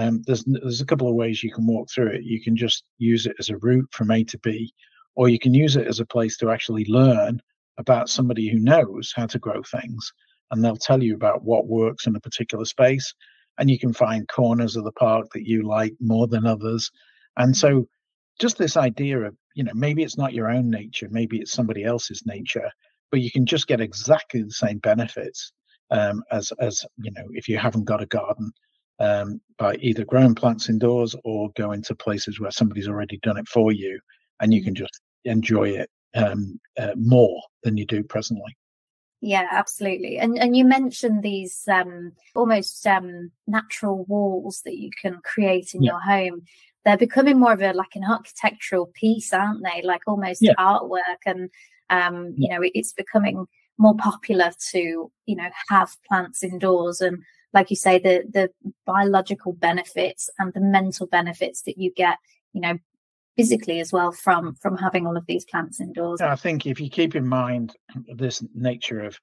um, 0.00 0.22
there's 0.26 0.44
there's 0.46 0.80
a 0.80 0.86
couple 0.86 1.08
of 1.08 1.14
ways 1.14 1.42
you 1.42 1.52
can 1.52 1.66
walk 1.66 1.90
through 1.90 2.12
it. 2.12 2.24
You 2.24 2.40
can 2.40 2.56
just 2.56 2.84
use 2.96 3.26
it 3.26 3.36
as 3.38 3.50
a 3.50 3.58
route 3.58 3.88
from 3.92 4.10
A 4.10 4.24
to 4.24 4.38
B, 4.38 4.72
or 5.14 5.28
you 5.28 5.38
can 5.38 5.52
use 5.52 5.76
it 5.76 5.86
as 5.86 6.00
a 6.00 6.06
place 6.06 6.38
to 6.38 6.50
actually 6.50 6.86
learn 6.86 7.42
about 7.76 8.08
somebody 8.08 8.48
who 8.48 8.58
knows 8.58 9.12
how 9.14 9.26
to 9.26 9.38
grow 9.38 9.62
things, 9.62 10.10
and 10.50 10.64
they'll 10.64 10.76
tell 10.76 11.02
you 11.02 11.14
about 11.14 11.44
what 11.44 11.66
works 11.66 12.06
in 12.06 12.16
a 12.16 12.20
particular 12.20 12.64
space. 12.64 13.12
And 13.58 13.68
you 13.68 13.78
can 13.78 13.92
find 13.92 14.26
corners 14.26 14.74
of 14.74 14.84
the 14.84 14.92
park 14.92 15.26
that 15.34 15.46
you 15.46 15.68
like 15.68 15.92
more 16.00 16.26
than 16.26 16.46
others. 16.46 16.90
And 17.36 17.54
so, 17.54 17.86
just 18.40 18.56
this 18.56 18.78
idea 18.78 19.20
of 19.20 19.36
you 19.54 19.64
know 19.64 19.72
maybe 19.74 20.02
it's 20.02 20.16
not 20.16 20.32
your 20.32 20.50
own 20.50 20.70
nature, 20.70 21.08
maybe 21.10 21.40
it's 21.40 21.52
somebody 21.52 21.84
else's 21.84 22.22
nature, 22.24 22.70
but 23.10 23.20
you 23.20 23.30
can 23.30 23.44
just 23.44 23.66
get 23.66 23.82
exactly 23.82 24.42
the 24.42 24.50
same 24.50 24.78
benefits 24.78 25.52
um, 25.90 26.22
as 26.30 26.52
as 26.58 26.86
you 26.96 27.10
know 27.10 27.26
if 27.32 27.50
you 27.50 27.58
haven't 27.58 27.84
got 27.84 28.02
a 28.02 28.06
garden 28.06 28.50
um, 29.00 29.40
by 29.58 29.74
either 29.76 30.04
growing 30.04 30.34
plants 30.34 30.68
indoors 30.68 31.16
or 31.24 31.50
going 31.56 31.82
to 31.82 31.94
places 31.94 32.38
where 32.38 32.50
somebody's 32.50 32.88
already 32.88 33.18
done 33.22 33.38
it 33.38 33.48
for 33.48 33.72
you, 33.72 33.98
and 34.40 34.54
you 34.54 34.62
can 34.62 34.74
mm-hmm. 34.74 34.84
just 34.84 35.00
enjoy 35.24 35.70
it 35.70 35.90
um, 36.14 36.60
uh, 36.78 36.94
more 36.96 37.42
than 37.62 37.76
you 37.76 37.86
do 37.86 38.02
presently. 38.02 38.56
Yeah, 39.22 39.48
absolutely. 39.50 40.18
And 40.18 40.38
and 40.38 40.56
you 40.56 40.64
mentioned 40.64 41.22
these 41.22 41.64
um, 41.68 42.12
almost 42.34 42.86
um, 42.86 43.30
natural 43.46 44.04
walls 44.04 44.62
that 44.64 44.78
you 44.78 44.90
can 45.00 45.20
create 45.22 45.74
in 45.74 45.82
yeah. 45.82 45.92
your 45.92 46.00
home. 46.00 46.42
They're 46.84 46.96
becoming 46.96 47.38
more 47.38 47.52
of 47.52 47.60
a 47.60 47.72
like 47.72 47.94
an 47.94 48.04
architectural 48.04 48.90
piece, 48.94 49.32
aren't 49.32 49.62
they? 49.62 49.82
Like 49.82 50.02
almost 50.06 50.40
yeah. 50.40 50.54
artwork, 50.58 51.20
and 51.26 51.50
um, 51.90 52.34
you 52.38 52.48
know, 52.48 52.62
it, 52.62 52.72
it's 52.74 52.94
becoming 52.94 53.46
more 53.76 53.94
popular 53.96 54.52
to 54.70 55.12
you 55.26 55.36
know 55.36 55.50
have 55.68 55.94
plants 56.08 56.42
indoors 56.42 57.02
and 57.02 57.22
like 57.52 57.70
you 57.70 57.76
say, 57.76 57.98
the 57.98 58.24
the 58.30 58.50
biological 58.86 59.52
benefits 59.52 60.30
and 60.38 60.52
the 60.54 60.60
mental 60.60 61.06
benefits 61.06 61.62
that 61.62 61.78
you 61.78 61.92
get, 61.92 62.18
you 62.52 62.60
know, 62.60 62.78
physically 63.36 63.80
as 63.80 63.92
well 63.92 64.12
from 64.12 64.54
from 64.56 64.76
having 64.76 65.06
all 65.06 65.16
of 65.16 65.26
these 65.26 65.44
plants 65.44 65.80
indoors. 65.80 66.20
I 66.20 66.36
think 66.36 66.66
if 66.66 66.80
you 66.80 66.90
keep 66.90 67.14
in 67.14 67.26
mind 67.26 67.76
this 68.14 68.42
nature 68.54 69.00
of 69.00 69.18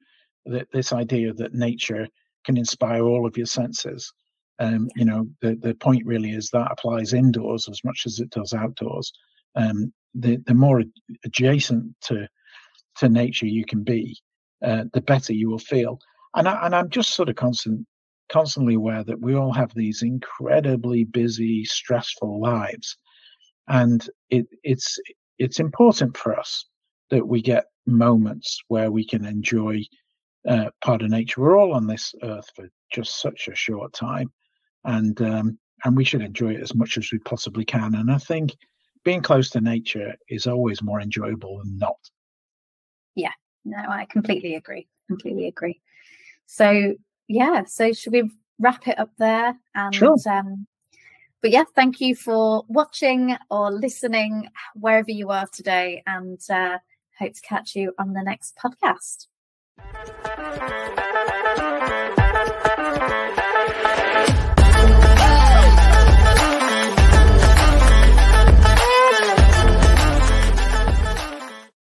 this 0.72 0.94
idea 0.94 1.34
that 1.34 1.54
nature 1.54 2.08
can 2.46 2.58
inspire 2.58 3.04
all 3.04 3.26
of 3.26 3.36
your 3.36 3.46
senses, 3.46 4.14
um, 4.60 4.90
you 4.96 5.06
know, 5.06 5.28
the 5.42 5.56
the 5.56 5.76
point 5.76 6.06
really 6.06 6.32
is 6.32 6.50
that 6.52 6.72
applies 6.72 7.14
indoors 7.14 7.68
as 7.70 7.84
much 7.84 8.04
as 8.06 8.20
it 8.20 8.30
does 8.30 8.54
outdoors. 8.54 9.12
Um, 9.56 9.94
the 10.16 10.38
the 10.48 10.54
more 10.54 10.84
adjacent 11.26 11.96
to 12.02 12.28
to 12.98 13.10
nature 13.10 13.46
you 13.46 13.66
can 13.66 13.84
be, 13.84 14.18
uh, 14.64 14.86
the 14.94 15.02
better 15.02 15.34
you 15.34 15.50
will 15.50 15.60
feel. 15.60 16.00
And 16.36 16.48
I, 16.48 16.66
and 16.66 16.76
I'm 16.76 16.90
just 16.90 17.12
sort 17.12 17.30
of 17.30 17.36
constant 17.36 17.86
constantly 18.30 18.76
aware 18.76 19.04
that 19.04 19.20
we 19.20 19.36
all 19.36 19.54
have 19.54 19.74
these 19.74 20.02
incredibly 20.04 21.04
busy, 21.04 21.66
stressful 21.66 22.40
lives, 22.42 22.98
and 23.68 24.10
it, 24.30 24.46
it's 24.64 25.00
it's 25.40 25.60
important 25.60 26.18
for 26.18 26.38
us 26.38 26.66
that 27.10 27.26
we 27.26 27.42
get 27.42 27.66
moments 27.86 28.60
where 28.68 28.92
we 28.92 29.06
can 29.06 29.26
enjoy 29.26 29.82
uh, 30.48 30.70
part 30.84 31.02
of 31.02 31.10
nature. 31.10 31.42
We're 31.42 31.58
all 31.58 31.74
on 31.74 31.88
this 31.88 32.14
earth 32.24 32.50
for 32.56 32.70
just 32.92 33.22
such 33.22 33.48
a 33.48 33.56
short 33.56 33.94
time, 33.94 34.32
and 34.86 35.20
um, 35.22 35.60
and 35.84 35.96
we 35.96 36.04
should 36.04 36.22
enjoy 36.22 36.54
it 36.54 36.62
as 36.62 36.76
much 36.76 36.98
as 36.98 37.12
we 37.12 37.20
possibly 37.20 37.66
can. 37.66 37.96
And 37.96 38.12
I 38.12 38.18
think 38.18 38.56
being 39.04 39.22
close 39.22 39.50
to 39.52 39.62
nature 39.62 40.16
is 40.30 40.48
always 40.48 40.82
more 40.82 41.02
enjoyable 41.02 41.60
than 41.60 41.78
not. 41.78 41.98
Yeah, 43.16 43.32
no, 43.66 43.78
I 43.78 44.06
completely 44.06 44.56
agree. 44.56 44.88
Completely 45.08 45.48
agree. 45.48 45.80
So 46.46 46.96
yeah, 47.28 47.64
so 47.66 47.94
should 47.94 48.14
we 48.14 48.32
wrap 48.60 48.88
it 48.88 49.00
up 49.00 49.12
there? 49.18 49.58
And 49.76 49.94
sure. 49.94 50.18
um, 50.30 50.68
but 51.42 51.52
yeah, 51.52 51.66
thank 51.76 52.02
you 52.02 52.16
for 52.16 52.66
watching 52.68 53.38
or 53.50 53.72
listening 53.72 54.50
wherever 54.76 55.12
you 55.12 55.30
are 55.30 55.48
today, 55.48 56.04
and 56.06 56.40
uh, 56.50 56.80
hope 57.20 57.34
to 57.34 57.42
catch 57.42 57.76
you 57.76 57.94
on 57.98 58.14
the 58.14 58.24
next 58.24 58.58
podcast. 58.58 59.28